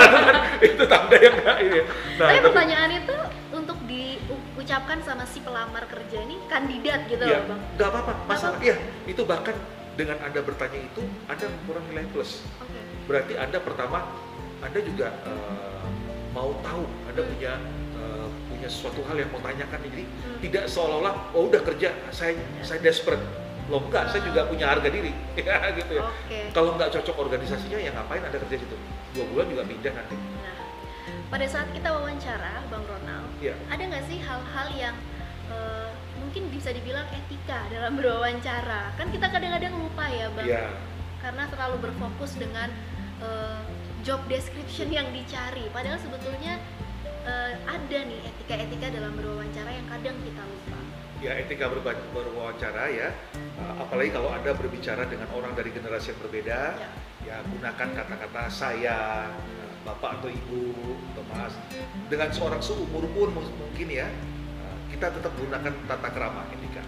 Itu 0.65 0.83
tanda 0.85 1.15
yang 1.15 1.35
nggak 1.35 1.57
ini. 1.61 1.79
Nah, 1.81 1.87
Tapi 2.21 2.31
tapi- 2.33 2.45
pertanyaan 2.45 2.91
itu 2.93 3.15
untuk 3.51 3.77
diucapkan 3.85 4.99
sama 5.01 5.23
si 5.25 5.39
pelamar 5.39 5.83
kerja 5.85 6.17
ini 6.21 6.39
kandidat 6.45 7.05
gitu 7.05 7.21
Iya, 7.21 7.43
loh 7.43 7.49
bang. 7.49 7.61
nggak 7.75 7.87
apa-apa. 7.89 8.11
Masalah, 8.25 8.55
apa-apa. 8.55 8.65
iya, 8.65 8.75
itu 9.05 9.21
bahkan 9.23 9.55
dengan 9.93 10.17
Anda 10.19 10.39
bertanya 10.39 10.79
itu, 10.81 11.01
Anda 11.25 11.45
kurang 11.65 11.83
nilai 11.87 12.07
plus. 12.09 12.41
Oke. 12.57 12.79
Berarti 13.05 13.33
Anda 13.35 13.59
pertama, 13.59 13.99
Anda 14.59 14.79
juga 14.79 15.07
eh, 15.21 15.83
mau 16.31 16.55
tahu, 16.61 16.83
Anda 17.05 17.21
punya 17.25 17.53
eh, 17.93 18.27
punya 18.47 18.67
sesuatu 18.67 19.03
hal 19.03 19.17
yang 19.17 19.29
mau 19.29 19.41
tanyakan. 19.41 19.79
Jadi 19.83 20.03
Hmm. 20.07 20.39
tidak 20.39 20.63
seolah-olah, 20.65 21.15
oh 21.31 21.45
udah 21.45 21.61
kerja, 21.61 21.91
saya 22.09 22.33
saya 22.61 22.79
desperate. 22.79 23.21
Loh 23.71 23.79
enggak, 23.87 24.11
saya 24.11 24.21
juga 24.27 24.43
punya 24.51 24.67
harga 24.67 24.89
diri. 24.91 25.15
ya 25.39 25.71
gitu 25.71 25.91
ya. 25.95 26.03
Oke. 26.03 26.39
Kalau 26.51 26.75
nggak 26.75 26.91
cocok 26.91 27.15
organisasinya, 27.15 27.79
ya 27.79 27.95
ngapain 27.95 28.19
Anda 28.19 28.35
kerja 28.35 28.59
situ? 28.59 28.75
Dua 29.15 29.25
bulan 29.31 29.45
juga 29.47 29.63
pindah 29.63 29.93
nanti. 29.95 30.15
Nah, 30.19 30.55
pada 31.31 31.45
saat 31.47 31.71
kita 31.71 31.87
wawancara 31.87 32.67
Bang 32.67 32.83
Ronald, 32.83 33.31
Iya. 33.39 33.55
ada 33.71 33.79
nggak 33.79 34.03
sih 34.11 34.19
hal-hal 34.19 34.67
yang 34.75 34.95
eh, 35.47 35.89
mungkin 36.19 36.51
bisa 36.51 36.75
dibilang 36.75 37.07
etika 37.15 37.63
dalam 37.71 37.95
berwawancara? 37.99 38.91
Kan 38.99 39.07
kita 39.15 39.31
kadang-kadang 39.31 39.71
lupa 39.79 40.05
ya 40.11 40.27
bang, 40.35 40.47
Iya. 40.51 40.65
karena 41.23 41.43
terlalu 41.47 41.77
berfokus 41.87 42.35
dengan 42.35 42.67
eh, 43.23 43.63
job 44.03 44.19
description 44.27 44.91
yang 44.91 45.07
dicari. 45.15 45.63
Padahal 45.71 45.95
sebetulnya 45.95 46.59
eh, 47.23 47.53
ada 47.55 47.99
nih 48.03 48.19
etika-etika 48.27 48.91
dalam 48.91 49.15
berwawancara 49.15 49.71
yang 49.71 49.87
kadang 49.87 50.19
kita 50.19 50.43
lupa. 50.43 50.79
Ya 51.21 51.37
etika 51.37 51.69
berwawancara 52.11 52.89
ya. 52.89 53.09
Uh, 53.61 53.85
apalagi 53.85 54.09
kalau 54.09 54.33
anda 54.33 54.57
berbicara 54.57 55.05
dengan 55.05 55.29
orang 55.37 55.53
dari 55.53 55.69
generasi 55.69 56.11
yang 56.11 56.19
berbeda 56.25 56.59
Ya. 56.81 56.89
ya 57.21 57.35
gunakan 57.45 57.87
kata-kata 57.93 58.49
saya 58.49 59.29
uh, 59.29 59.71
bapak 59.85 60.17
atau 60.21 60.29
ibu 60.33 60.73
atau 61.13 61.23
mas. 61.29 61.53
Dengan 62.09 62.33
seorang 62.33 62.61
seumur 62.61 63.05
pun 63.13 63.29
mu- 63.37 63.55
mungkin 63.61 63.87
ya 63.87 64.09
uh, 64.65 64.75
kita 64.89 65.13
tetap 65.13 65.29
gunakan 65.37 65.73
tata 65.85 66.09
kerama 66.09 66.41
etika 66.57 66.81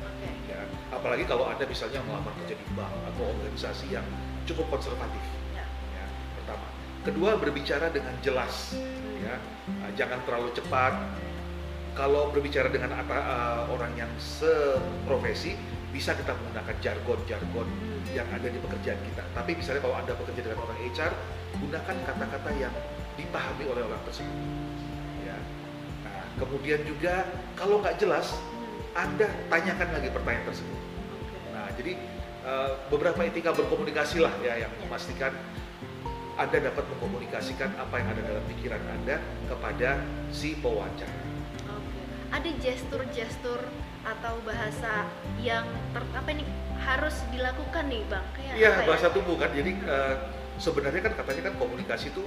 ya 0.49 0.59
apalagi 0.89 1.23
kalau 1.29 1.45
anda 1.49 1.65
misalnya 1.69 2.01
melamar 2.05 2.33
kerja 2.43 2.57
di 2.57 2.65
bank 2.73 2.93
atau 3.13 3.23
organisasi 3.37 3.93
yang 3.93 4.05
cukup 4.49 4.65
konservatif. 4.73 5.21
Ya. 5.53 5.65
ya 5.93 6.05
pertama. 6.41 6.67
Kedua 7.05 7.37
berbicara 7.37 7.93
dengan 7.93 8.17
jelas. 8.25 8.73
Hmm. 8.73 9.21
ya 9.23 9.35
jangan 9.95 10.19
terlalu 10.27 10.51
cepat 10.51 10.91
kalau 11.93 12.33
berbicara 12.33 12.69
dengan 12.73 12.93
apa, 12.97 13.17
uh, 13.17 13.61
orang 13.69 13.93
yang 13.93 14.09
seprofesi 14.17 15.53
bisa 15.93 16.17
kita 16.17 16.33
menggunakan 16.33 16.75
jargon-jargon 16.81 17.69
Hmm. 18.03 18.19
yang 18.19 18.27
ada 18.29 18.45
di 18.51 18.59
pekerjaan 18.59 18.99
kita 18.99 19.23
tapi 19.31 19.55
misalnya 19.55 19.81
kalau 19.81 19.95
anda 19.95 20.13
bekerja 20.17 20.41
dengan 20.45 20.59
orang 20.65 20.79
HR 20.91 21.13
gunakan 21.57 21.95
kata-kata 22.03 22.49
yang 22.59 22.73
dipahami 23.15 23.63
oleh 23.69 23.81
orang 23.85 24.01
tersebut 24.03 24.37
ya 25.23 25.37
nah 26.03 26.21
kemudian 26.37 26.81
juga 26.83 27.25
kalau 27.55 27.79
nggak 27.79 27.95
jelas 28.01 28.33
Hmm. 28.93 29.09
anda 29.09 29.25
tanyakan 29.49 29.89
lagi 29.89 30.09
pertanyaan 30.13 30.45
tersebut. 30.53 30.79
Nah, 31.49 31.65
jadi 31.73 31.97
uh, 32.45 32.77
beberapa 32.93 33.25
etika 33.25 33.49
berkomunikasi 33.49 34.21
lah 34.21 34.29
ya 34.45 34.67
yang 34.67 34.73
memastikan 34.85 35.33
Anda 36.33 36.69
dapat 36.69 36.85
mengkomunikasikan 36.89 37.77
apa 37.77 38.01
yang 38.01 38.09
ada 38.13 38.21
dalam 38.21 38.43
pikiran 38.49 38.81
Anda 38.85 39.17
kepada 39.49 40.01
si 40.29 40.57
pewawancara. 40.57 41.22
Ada 42.33 42.49
gestur-gestur 42.57 43.61
atau 44.01 44.33
bahasa 44.41 45.05
yang 45.37 45.69
ter, 45.93 46.01
apa 46.17 46.29
ini 46.33 46.43
harus 46.81 47.13
dilakukan 47.29 47.85
nih 47.87 48.01
bang? 48.09 48.25
Kayak 48.33 48.53
Iya, 48.57 48.71
ya? 48.73 48.85
bahasa 48.89 49.07
tubuh 49.13 49.37
kan. 49.37 49.53
Jadi 49.53 49.77
uh, 49.85 50.15
sebenarnya 50.57 51.01
kan 51.05 51.13
katanya 51.13 51.41
kan 51.51 51.53
komunikasi 51.61 52.09
itu 52.09 52.25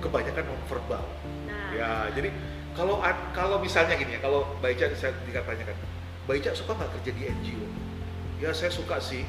kebanyakan 0.00 0.44
non 0.48 0.62
verbal. 0.66 1.04
Nah, 1.44 1.68
Ya, 1.76 2.08
jadi 2.16 2.32
kalau 2.72 3.04
kalau 3.36 3.60
misalnya 3.60 3.94
gini 4.00 4.16
ya, 4.16 4.20
kalau 4.24 4.56
Mbak 4.64 4.70
Ica 4.72 4.86
saya 4.96 5.12
Mbak 6.24 6.34
Ica 6.40 6.50
suka 6.56 6.72
nggak 6.80 6.90
kerja 6.96 7.10
di 7.12 7.22
NGO? 7.28 7.66
Ya 8.40 8.50
saya 8.56 8.72
suka 8.72 8.96
sih. 9.04 9.28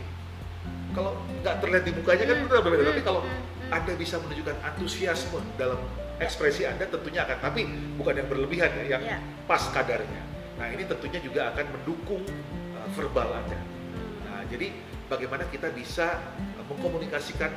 Kalau 0.96 1.20
nggak 1.44 1.60
terlihat 1.60 1.84
di 1.84 1.92
mukanya 2.00 2.26
kan 2.32 2.38
Hmm, 2.48 2.64
berbeda. 2.64 2.84
Tapi 2.96 3.02
hmm, 3.04 3.10
kalau 3.12 3.22
hmm, 3.28 3.36
hmm. 3.36 3.76
Anda 3.76 3.94
bisa 4.00 4.16
menunjukkan 4.24 4.56
antusiasme 4.64 5.40
dalam 5.60 5.80
ekspresi 6.22 6.70
Anda 6.70 6.86
tentunya 6.86 7.26
akan, 7.26 7.38
tapi 7.42 7.66
bukan 7.98 8.14
yang 8.22 8.28
berlebihan 8.30 8.70
ya, 8.78 8.98
yang 8.98 9.02
Ya. 9.04 9.18
pas 9.50 9.66
kadarnya. 9.74 10.22
Nah 10.62 10.70
ini 10.70 10.86
tentunya 10.86 11.18
juga 11.18 11.50
akan 11.52 11.66
mendukung 11.74 12.22
uh, 12.78 12.90
verbal 12.94 13.34
Anda. 13.34 13.58
Nah 14.30 14.46
jadi 14.46 14.70
bagaimana 15.10 15.50
kita 15.50 15.74
bisa 15.74 16.22
uh, 16.62 16.66
mengkomunikasikan 16.70 17.50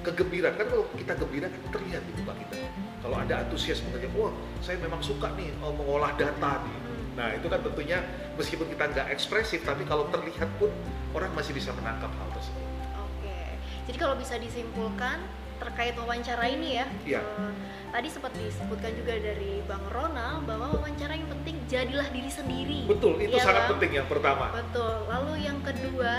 kegembiraan 0.00 0.56
kan 0.56 0.66
kalau 0.66 0.88
kita 0.96 1.12
gembira 1.14 1.46
kan 1.46 1.60
terlihat 1.70 2.02
di 2.02 2.12
muka 2.18 2.34
kita. 2.34 2.56
Kalau 3.00 3.16
ada 3.16 3.34
antusias 3.46 3.80
mengenai, 3.86 4.10
wah 4.18 4.34
saya 4.60 4.76
memang 4.82 4.98
suka 5.00 5.30
nih 5.38 5.54
uh, 5.62 5.70
mengolah 5.70 6.10
data 6.18 6.60
nih. 6.66 6.76
Nah 7.14 7.28
itu 7.36 7.46
kan 7.46 7.60
tentunya 7.62 8.02
meskipun 8.34 8.66
kita 8.72 8.84
nggak 8.90 9.06
ekspresif, 9.14 9.62
tapi 9.62 9.86
kalau 9.86 10.08
terlihat 10.10 10.50
pun 10.58 10.72
orang 11.14 11.30
masih 11.36 11.54
bisa 11.54 11.70
menangkap 11.76 12.10
hal 12.10 12.28
tersebut. 12.34 12.64
Oke, 12.96 13.38
jadi 13.86 13.96
kalau 13.98 14.14
bisa 14.16 14.34
disimpulkan 14.40 15.20
terkait 15.60 15.94
wawancara 15.94 16.44
ini 16.46 16.68
ya, 16.74 16.86
Iya. 17.06 17.20
eh, 17.20 17.52
tadi 17.90 18.08
sempat 18.08 18.32
disebutkan 18.32 18.92
juga 18.94 19.14
dari 19.14 19.60
Bang 19.62 19.84
Ronald 19.86 20.44
bahwa 20.44 20.72
wawancara 20.74 21.12
yang 21.12 21.28
penting 21.30 21.60
jadilah 21.66 22.08
diri 22.08 22.30
sendiri. 22.30 22.80
Betul, 22.88 23.20
itu 23.20 23.36
Iya, 23.36 23.44
sangat 23.44 23.62
Bang? 23.64 23.70
penting 23.76 23.92
yang 23.94 24.08
pertama. 24.08 24.46
Betul. 24.50 24.94
Lalu 25.06 25.32
yang 25.42 25.58
kedua 25.60 26.14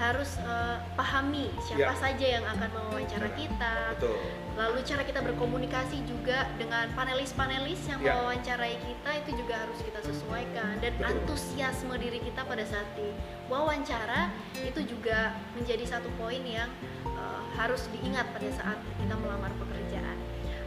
harus 0.00 0.40
eh, 0.40 0.76
pahami 0.96 1.52
siapa 1.60 1.92
Ya. 1.92 1.94
saja 1.94 2.26
yang 2.40 2.44
akan 2.48 2.68
mewawancara 2.72 3.28
kita. 3.36 3.74
Betul. 3.92 4.16
Lalu 4.56 4.78
cara 4.82 5.02
kita 5.04 5.20
berkomunikasi 5.20 6.00
juga 6.08 6.48
dengan 6.56 6.88
panelis-panelis 6.96 7.84
yang 7.84 8.00
Ya. 8.00 8.16
mewawancarai 8.16 8.80
kita 8.80 9.10
itu 9.20 9.30
juga 9.36 9.54
harus 9.60 9.78
kita 9.84 10.00
sesuaikan 10.00 10.80
dan 10.80 10.92
Betul. 10.96 11.04
antusiasme 11.12 11.94
diri 12.00 12.18
kita 12.18 12.40
pada 12.42 12.64
saat 12.64 12.88
di 12.96 13.12
wawancara 13.52 14.32
itu 14.56 14.80
juga 14.88 15.36
menjadi 15.52 15.84
satu 15.86 16.08
poin 16.16 16.40
yang 16.40 16.72
eh, 17.04 17.40
harus 17.60 17.84
diingat 17.92 18.24
pada 18.32 18.48
saat 18.56 18.80
kita 18.96 19.14
melamar 19.20 19.52
pekerjaan. 19.60 20.16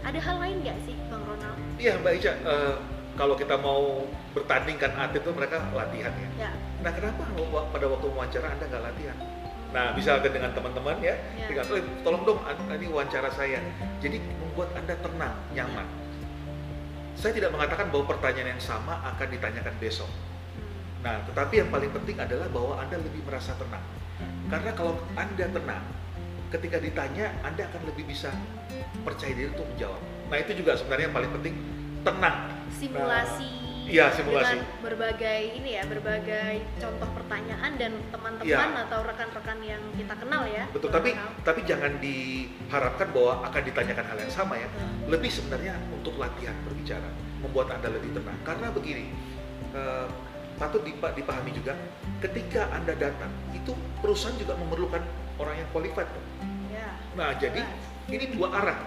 Ada 0.06 0.20
hal 0.22 0.38
lain 0.38 0.62
nggak 0.62 0.78
sih, 0.86 0.94
Bang 1.10 1.26
Ronald? 1.26 1.58
Iya 1.82 1.98
Mbak 1.98 2.14
Ica, 2.22 2.34
eh, 2.38 2.76
kalau 3.18 3.34
kita 3.34 3.58
mau 3.58 4.06
bertandingkan 4.34 4.94
atlet 4.94 5.22
itu 5.22 5.32
mereka 5.34 5.58
latihan 5.74 6.14
ya. 6.14 6.30
Ya. 6.38 6.52
Nah 6.84 6.92
kenapa 6.92 7.24
pada 7.72 7.86
waktu 7.88 8.08
wawancara 8.12 8.48
Anda 8.60 8.66
nggak 8.68 8.84
latihan? 8.84 9.18
Nah 9.72 9.96
misalkan 9.96 10.32
dengan 10.36 10.52
teman-teman 10.52 11.00
ya, 11.00 11.16
Ya. 11.40 11.48
tinggal 11.48 11.66
"Eh, 11.80 11.86
tolong 12.04 12.24
dong 12.28 12.40
ini 12.44 12.86
wawancara 12.92 13.32
saya. 13.32 13.64
Jadi 14.04 14.20
membuat 14.20 14.76
Anda 14.76 14.94
tenang, 15.00 15.36
nyaman. 15.56 15.88
Saya 17.16 17.32
tidak 17.40 17.56
mengatakan 17.56 17.88
bahwa 17.88 18.06
pertanyaan 18.12 18.60
yang 18.60 18.62
sama 18.62 19.00
akan 19.16 19.28
ditanyakan 19.32 19.74
besok. 19.80 20.12
Hmm. 20.12 21.08
Nah, 21.08 21.16
tetapi 21.24 21.64
yang 21.64 21.70
paling 21.72 21.90
penting 21.96 22.20
adalah 22.20 22.52
bahwa 22.52 22.74
Anda 22.84 23.00
lebih 23.00 23.24
merasa 23.24 23.56
tenang. 23.56 23.86
Karena 24.52 24.72
kalau 24.76 25.00
Anda 25.16 25.46
tenang, 25.48 25.84
ketika 26.52 26.78
ditanya, 26.84 27.32
Anda 27.48 27.64
akan 27.72 27.82
lebih 27.88 28.12
bisa 28.12 28.30
percaya 29.08 29.32
diri 29.32 29.56
untuk 29.56 29.66
menjawab. 29.72 30.02
Nah, 30.30 30.38
itu 30.42 30.52
juga 30.58 30.76
sebenarnya 30.76 31.06
yang 31.10 31.16
paling 31.16 31.32
penting, 31.40 31.56
tenang. 32.04 32.38
Simulasi. 32.76 33.63
Iya, 33.88 34.06
simulasi. 34.14 34.60
Dengan 34.60 34.82
berbagai 34.82 35.40
ini 35.60 35.70
ya, 35.76 35.84
berbagai 35.86 36.54
contoh 36.80 37.10
pertanyaan 37.16 37.72
dan 37.76 37.92
teman-teman 38.10 38.70
Iya. 38.74 38.84
atau 38.88 39.00
rekan-rekan 39.04 39.60
yang 39.64 39.82
kita 39.96 40.16
kenal 40.18 40.44
ya. 40.48 40.64
Betul, 40.72 40.90
tapi 40.92 41.10
Ronald. 41.14 41.36
tapi 41.44 41.60
jangan 41.68 41.92
diharapkan 42.00 43.08
bahwa 43.12 43.34
akan 43.48 43.62
ditanyakan 43.64 44.06
hal 44.08 44.18
yang 44.22 44.34
sama 44.34 44.54
ya. 44.58 44.68
Betul. 44.70 44.90
Lebih 45.18 45.32
sebenarnya 45.32 45.74
untuk 45.92 46.14
latihan 46.18 46.56
berbicara, 46.64 47.10
membuat 47.44 47.68
Anda 47.76 47.90
lebih 47.92 48.10
tenang. 48.16 48.40
Karena 48.48 48.68
begini, 48.72 49.06
eh, 49.74 50.08
patut 50.56 50.82
dipa- 50.86 51.12
dipahami 51.12 51.52
juga, 51.52 51.74
ketika 52.22 52.70
Anda 52.72 52.94
datang, 52.96 53.32
itu 53.52 53.74
perusahaan 54.00 54.38
juga 54.38 54.54
memerlukan 54.56 55.02
orang 55.42 55.56
yang 55.58 55.70
qualified. 55.74 56.08
Ya. 56.70 56.94
Nah, 57.18 57.34
jadi 57.38 57.62
jelas. 57.62 58.10
ini 58.10 58.26
dua 58.38 58.48
arah. 58.54 58.80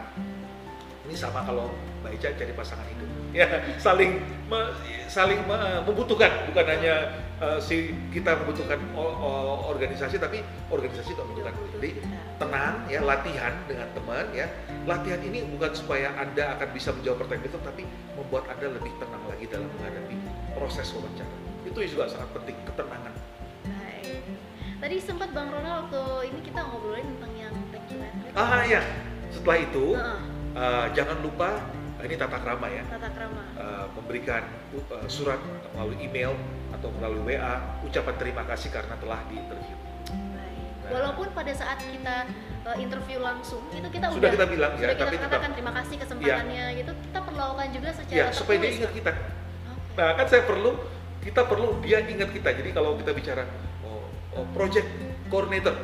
Ini 1.07 1.15
sama 1.15 1.47
kalau 1.47 1.71
Mbak 2.07 2.23
Ica 2.23 2.29
cari 2.39 2.53
pasangan 2.55 2.87
hidup. 2.87 3.09
Ya, 3.35 3.47
saling 3.83 4.23
me- 4.47 4.73
saling 5.11 5.43
me- 5.43 5.83
membutuhkan, 5.83 6.47
bukan 6.47 6.65
hanya 6.71 6.95
eh, 7.43 7.59
si 7.59 7.91
kita 8.15 8.39
membutuhkan 8.39 8.79
o- 8.95 9.17
o- 9.19 9.59
organisasi 9.75 10.23
tapi 10.23 10.41
organisasi 10.71 11.13
juga 11.13 11.27
membutuhkan. 11.27 11.53
Jadi 11.75 11.91
tenang 12.39 12.87
ya, 12.87 13.03
latihan 13.03 13.53
dengan 13.67 13.91
teman 13.91 14.25
ya. 14.31 14.47
Latihan 14.87 15.19
ini 15.19 15.43
bukan 15.51 15.75
supaya 15.75 16.15
Anda 16.15 16.55
akan 16.57 16.69
bisa 16.71 16.95
menjawab 16.95 17.27
pertanyaan 17.27 17.51
itu 17.51 17.59
tapi 17.61 17.83
membuat 18.15 18.47
Anda 18.55 18.79
lebih 18.79 18.95
tenang 19.03 19.23
lagi 19.27 19.45
dalam 19.51 19.69
menghadapi 19.77 20.15
proses 20.55 20.87
wawancara. 20.95 21.35
Itu 21.67 21.79
juga 21.91 22.07
sangat 22.07 22.31
penting, 22.39 22.57
ketenangan. 22.71 23.13
Baik. 23.67 24.23
Tadi 24.79 24.97
sempat 25.03 25.29
Bang 25.35 25.51
Ronald 25.51 25.91
waktu 25.91 26.31
ini 26.31 26.41
kita 26.47 26.61
ngobrolin 26.63 27.05
tentang 27.19 27.33
yang 27.35 27.55
letter. 27.99 28.31
Ah 28.39 28.63
ya, 28.63 28.81
setelah 29.35 29.59
itu 29.59 29.85
Heeh. 29.99 30.21
Uh, 30.57 30.89
jangan 30.97 31.21
lupa 31.21 31.61
uh, 31.61 31.76
ini 32.07 32.15
tata 32.15 32.39
krama 32.39 32.67
ya. 32.71 32.83
tata 32.87 33.11
krama. 33.11 33.43
Uh, 33.59 33.87
memberikan 33.99 34.43
uh, 34.79 35.07
surat 35.11 35.43
melalui 35.75 35.99
email 36.01 36.33
atau 36.71 36.89
melalui 36.95 37.35
WA 37.35 37.55
ucapan 37.83 38.15
terima 38.17 38.43
kasih 38.47 38.71
karena 38.71 38.95
telah 39.03 39.21
diinterview. 39.27 39.77
Baik. 40.11 40.95
Walaupun 40.95 41.27
pada 41.35 41.53
saat 41.53 41.83
kita 41.83 42.31
uh, 42.63 42.77
interview 42.79 43.19
langsung 43.19 43.63
itu 43.75 43.89
kita 43.91 44.07
sudah 44.15 44.23
udah 44.23 44.31
kita 44.39 44.47
bilang 44.47 44.73
sudah 44.79 44.87
ya, 44.87 44.95
kita 44.95 45.05
tapi 45.05 45.17
katakan 45.19 45.31
tetap 45.43 45.57
terima 45.59 45.73
kasih 45.83 45.97
kesempatannya 45.99 46.65
gitu 46.79 46.93
kita 47.11 47.19
perlakukan 47.27 47.69
juga 47.75 47.89
secara 47.91 48.19
ya 48.19 48.27
supaya 48.31 48.57
dia 48.63 48.71
ingat 48.71 48.93
kita. 48.95 49.13
Oke. 49.75 49.95
Nah 49.99 50.09
kan 50.15 50.27
saya 50.31 50.43
perlu 50.47 50.71
kita 51.27 51.41
perlu 51.51 51.69
dia 51.83 51.99
ingat 52.07 52.31
kita. 52.31 52.49
Jadi 52.55 52.71
kalau 52.71 52.95
kita 52.95 53.11
bicara 53.11 53.43
oh, 53.83 54.07
oh 54.39 54.47
project 54.55 54.87
coordinator 55.27 55.75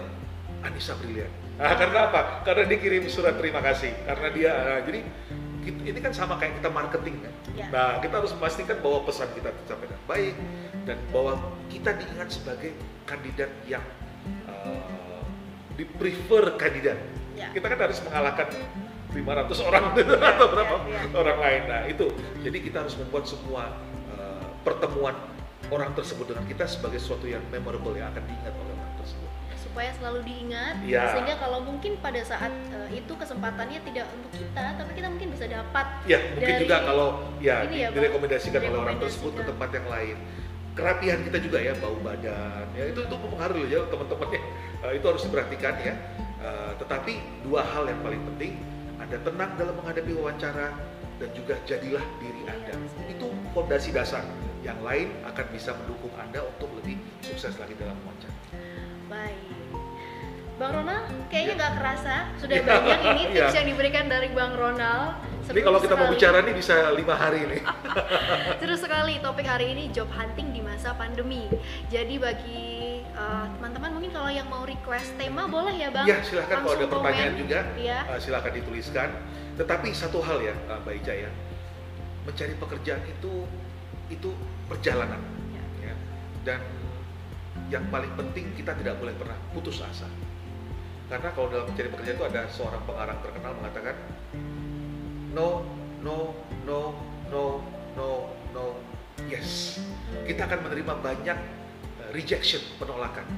Anissa 0.63 0.95
Brilian. 0.95 1.31
Nah, 1.53 1.77
karena 1.77 2.09
apa? 2.09 2.43
Karena 2.47 2.65
dia 2.65 2.79
kirim 2.81 3.05
surat 3.07 3.37
terima 3.37 3.61
kasih. 3.61 3.93
Karena 4.09 4.29
dia 4.33 4.51
nah, 4.51 4.81
jadi 4.83 5.01
ini 5.63 5.99
kan 6.03 6.11
sama 6.11 6.35
kayak 6.43 6.59
kita 6.59 6.71
marketing 6.75 7.23
kan. 7.23 7.35
Ya. 7.55 7.67
Nah 7.71 7.89
kita 8.03 8.19
harus 8.19 8.35
memastikan 8.35 8.77
bahwa 8.83 9.07
pesan 9.07 9.31
kita 9.33 9.55
tercapai 9.55 9.87
dengan 9.87 10.05
baik 10.11 10.35
dan 10.83 10.99
bahwa 11.15 11.33
kita 11.71 11.91
diingat 11.95 12.29
sebagai 12.35 12.71
kandidat 13.07 13.51
yang 13.71 13.85
uh, 14.51 15.23
di 15.79 15.87
prefer 15.87 16.59
kandidat. 16.59 16.99
Ya. 17.39 17.49
Kita 17.55 17.67
kan 17.71 17.79
harus 17.79 17.99
mengalahkan 18.03 18.49
500 19.13 19.69
orang 19.69 19.83
atau 20.35 20.47
berapa 20.49 20.75
ya, 20.89 21.01
ya. 21.05 21.17
orang 21.17 21.39
lain. 21.39 21.63
Nah 21.69 21.83
itu, 21.87 22.07
jadi 22.41 22.59
kita 22.59 22.77
harus 22.83 22.97
membuat 22.97 23.25
semua 23.29 23.77
uh, 24.17 24.47
pertemuan 24.67 25.15
orang 25.71 25.93
tersebut 25.95 26.33
dengan 26.33 26.45
kita 26.49 26.65
sebagai 26.67 26.99
sesuatu 27.01 27.29
yang 27.29 27.45
memorable 27.53 27.95
yang 27.95 28.11
akan 28.11 28.25
diingat 28.25 28.55
oleh. 28.57 28.82
Supaya 29.73 29.89
selalu 29.97 30.21
diingat 30.23 30.75
Ya. 30.85 31.09
sehingga 31.11 31.41
kalau 31.41 31.65
mungkin 31.65 31.97
pada 31.99 32.21
saat 32.21 32.53
uh, 32.71 32.89
itu 32.93 33.09
kesempatannya 33.09 33.81
tidak 33.83 34.05
untuk 34.13 34.29
kita 34.37 34.77
tapi 34.77 34.93
kita 34.93 35.09
mungkin 35.09 35.33
bisa 35.33 35.49
dapat 35.49 35.87
Ya 36.05 36.21
mungkin 36.37 36.45
Dari- 36.53 36.63
juga 36.63 36.77
kalau 36.85 37.09
ya, 37.41 37.65
di- 37.65 37.81
ya, 37.81 37.89
direkomendasikan 37.89 38.61
oleh 38.61 38.79
orang 38.79 39.01
tersebut 39.01 39.33
ke 39.33 39.43
tempat 39.43 39.69
yang 39.73 39.89
lain. 39.89 40.17
Kerapihan 40.73 41.21
kita 41.21 41.37
juga 41.37 41.61
ya, 41.61 41.73
bau 41.77 41.97
badan, 42.01 42.65
ya 42.73 42.85
itu 42.89 43.01
itu 43.05 43.13
mempengaruhi 43.17 43.69
ya 43.69 43.85
teman-teman 43.89 44.29
ya. 44.33 44.43
Uh, 44.81 44.93
itu 44.93 45.05
harus 45.05 45.23
diperhatikan 45.25 45.75
ya. 45.81 45.95
Uh, 46.41 46.73
tetapi 46.77 47.13
dua 47.45 47.61
hal 47.65 47.85
yang 47.89 48.01
paling 48.01 48.21
penting, 48.33 48.57
Anda 48.97 49.21
tenang 49.21 49.53
dalam 49.57 49.77
menghadapi 49.77 50.13
wawancara 50.17 50.73
dan 51.17 51.29
juga 51.33 51.61
jadilah 51.65 52.01
diri 52.19 52.43
Anda. 52.49 52.73
Itu 53.05 53.33
fondasi 53.53 53.93
dasar. 53.93 54.25
Yang 54.65 54.79
lain 54.81 55.09
akan 55.27 55.47
bisa 55.53 55.77
mendukung 55.77 56.13
Anda 56.17 56.41
untuk 56.41 56.73
lebih 56.77 56.97
sukses 57.21 57.57
lagi 57.57 57.73
dalam 57.77 57.97
wawancara. 58.05 58.33
baik 59.05 59.52
Bang 60.63 60.73
Ronald 60.73 61.05
kayaknya 61.27 61.51
Ya. 61.51 61.59
nggak 61.59 61.73
kerasa 61.75 62.15
sudah 62.39 62.55
Ya. 62.55 62.63
banyak 62.63 63.01
ini 63.03 63.23
tips 63.29 63.51
Ya. 63.51 63.59
yang 63.59 63.67
diberikan 63.67 64.05
dari 64.07 64.29
Bang 64.31 64.55
Ronald 64.55 65.19
Ini 65.43 65.51
Seru 65.51 65.67
kalau 65.67 65.81
kita 65.83 65.95
mau 65.99 66.07
sekali. 66.07 66.15
bicara 66.15 66.39
nih 66.41 66.55
bisa 66.55 66.75
lima 66.95 67.15
hari 67.19 67.41
nih. 67.51 67.61
Seru 68.63 68.77
sekali 68.79 69.19
topik 69.19 69.43
hari 69.43 69.75
ini 69.75 69.91
job 69.91 70.07
hunting 70.09 70.55
di 70.55 70.63
masa 70.63 70.95
pandemi. 70.95 71.51
Jadi 71.91 72.15
bagi 72.15 72.63
uh, 73.11 73.51
teman-teman 73.53 73.91
mungkin 73.91 74.15
kalau 74.15 74.31
yang 74.31 74.47
mau 74.47 74.63
request 74.63 75.19
tema 75.19 75.51
boleh 75.51 75.75
ya 75.75 75.91
bang? 75.91 76.07
Ya 76.07 76.23
silahkan 76.23 76.63
kalau 76.63 76.79
ada 76.79 76.87
pertanyaan 76.87 77.35
komen. 77.35 77.43
juga 77.43 77.59
Iya. 77.75 77.99
uh, 78.07 78.21
silahkan 78.23 78.55
dituliskan. 78.55 79.09
Tetapi 79.59 79.91
satu 79.91 80.23
hal 80.23 80.39
ya 80.41 80.55
uh, 80.71 80.79
Mbak 80.79 80.95
Ica 81.03 81.15
ya, 81.19 81.31
mencari 82.23 82.55
pekerjaan 82.55 83.03
itu 83.03 83.33
itu 84.09 84.31
perjalanan. 84.71 85.19
Ya. 85.51 85.91
Ya. 85.91 85.95
Dan 86.47 86.61
yang 87.67 87.83
paling 87.91 88.15
penting 88.15 88.55
kita 88.55 88.79
tidak 88.79 88.95
boleh 88.97 89.13
pernah 89.19 89.35
putus 89.51 89.83
asa. 89.83 90.07
Karena 91.13 91.29
kalau 91.37 91.53
dalam 91.53 91.69
mencari 91.69 91.93
pekerjaan 91.93 92.17
itu 92.17 92.25
ada 92.25 92.49
seorang 92.49 92.81
pengarang 92.89 93.21
terkenal 93.21 93.53
mengatakan 93.61 94.01
no, 95.37 95.61
no, 96.01 96.33
no, 96.65 96.97
no, 97.29 97.61
no, 97.93 98.09
no, 98.57 98.65
yes. 99.29 99.77
Kita 100.25 100.49
akan 100.49 100.65
menerima 100.65 101.05
banyak 101.05 101.39
uh, 102.01 102.09
rejection, 102.17 102.65
penolakan. 102.81 103.29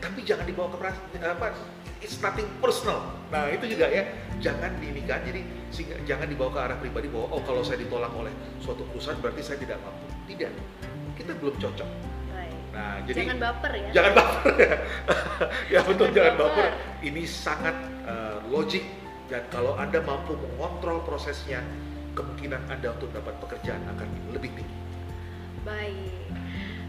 Tapi 0.00 0.24
jangan 0.24 0.48
dibawa 0.48 0.72
ke 0.72 0.76
peras- 0.80 1.04
apa 1.20 1.52
it's 2.00 2.16
nothing 2.24 2.48
personal. 2.64 3.04
Nah, 3.28 3.44
itu 3.52 3.76
juga 3.76 3.92
ya, 3.92 4.08
jangan 4.40 4.80
diinikan 4.80 5.20
jadi 5.28 5.44
sehingga 5.68 6.00
jangan 6.08 6.32
dibawa 6.32 6.48
ke 6.56 6.60
arah 6.64 6.78
pribadi 6.80 7.12
bahwa 7.12 7.28
oh 7.28 7.44
kalau 7.44 7.60
saya 7.60 7.84
ditolak 7.84 8.08
oleh 8.16 8.32
suatu 8.64 8.88
perusahaan 8.88 9.20
berarti 9.20 9.44
saya 9.44 9.60
tidak 9.60 9.76
mampu. 9.84 10.08
Tidak. 10.32 10.48
Kita 11.12 11.36
belum 11.36 11.60
cocok. 11.60 12.17
Nah, 12.78 13.02
jadi 13.02 13.26
Jangan 13.26 13.38
baper 13.42 13.72
ya. 13.74 13.88
jangan 13.90 14.12
baper 14.14 14.54
ya. 14.54 14.74
ya 15.74 15.80
betul 15.82 16.06
Jangan 16.08 16.14
jangan 16.14 16.34
baper. 16.38 16.68
baper. 16.70 16.70
Ini 17.02 17.22
sangat 17.26 17.76
uh, 18.06 18.38
logik 18.46 18.84
dan 19.26 19.42
kalau 19.50 19.74
Anda 19.74 19.98
mampu 19.98 20.38
mengontrol 20.38 21.02
prosesnya, 21.02 21.58
kemungkinan 22.14 22.70
Anda 22.70 22.94
untuk 22.94 23.10
dapat 23.10 23.34
pekerjaan 23.42 23.82
akan 23.82 24.06
lebih 24.30 24.54
tinggi. 24.54 24.76
Baik. 25.66 26.14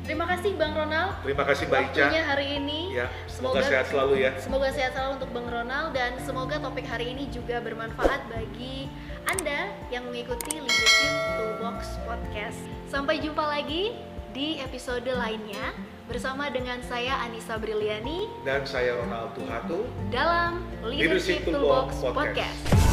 Terima 0.05 0.25
kasih 0.25 0.57
Bang 0.57 0.73
Ronald. 0.73 1.21
Terima 1.21 1.43
kasih 1.45 1.65
Mbak 1.69 1.81
Ica. 1.89 2.01
Waktunya 2.01 2.23
hari 2.23 2.47
ini. 2.57 2.79
Ya, 2.93 3.07
semoga, 3.25 3.61
Semoga- 3.61 3.69
sehat 3.69 3.85
selalu 3.89 4.13
ya. 4.21 4.31
Semoga 4.37 4.69
sehat 4.69 4.91
selalu 4.93 5.11
untuk 5.21 5.29
Bang 5.33 5.47
Ronald 5.49 5.89
dan 5.93 6.11
semoga 6.21 6.55
topik 6.57 6.85
hari 6.85 7.13
ini 7.13 7.29
juga 7.29 7.61
bermanfaat 7.61 8.29
bagi 8.29 8.89
Anda 9.25 9.69
yang 9.89 10.05
mengikuti 10.05 10.57
Leadership 10.57 11.13
Toolbox 11.35 11.97
Podcast. 12.05 12.61
Sampai 12.89 13.21
jumpa 13.21 13.41
lagi 13.43 13.93
di 14.39 14.55
episode 14.63 15.03
lainnya 15.03 15.75
bersama 16.07 16.47
dengan 16.47 16.79
saya 16.87 17.19
Anissa 17.27 17.59
Briliani 17.59 18.23
Dan 18.47 18.63
saya 18.63 18.95
Ronald 18.95 19.35
Tuhatu. 19.35 19.83
dalam 20.15 20.63
Leadership, 20.79 21.43
Toolbox 21.43 21.99
Podcast. 21.99 22.55
Podcast. 22.71 22.88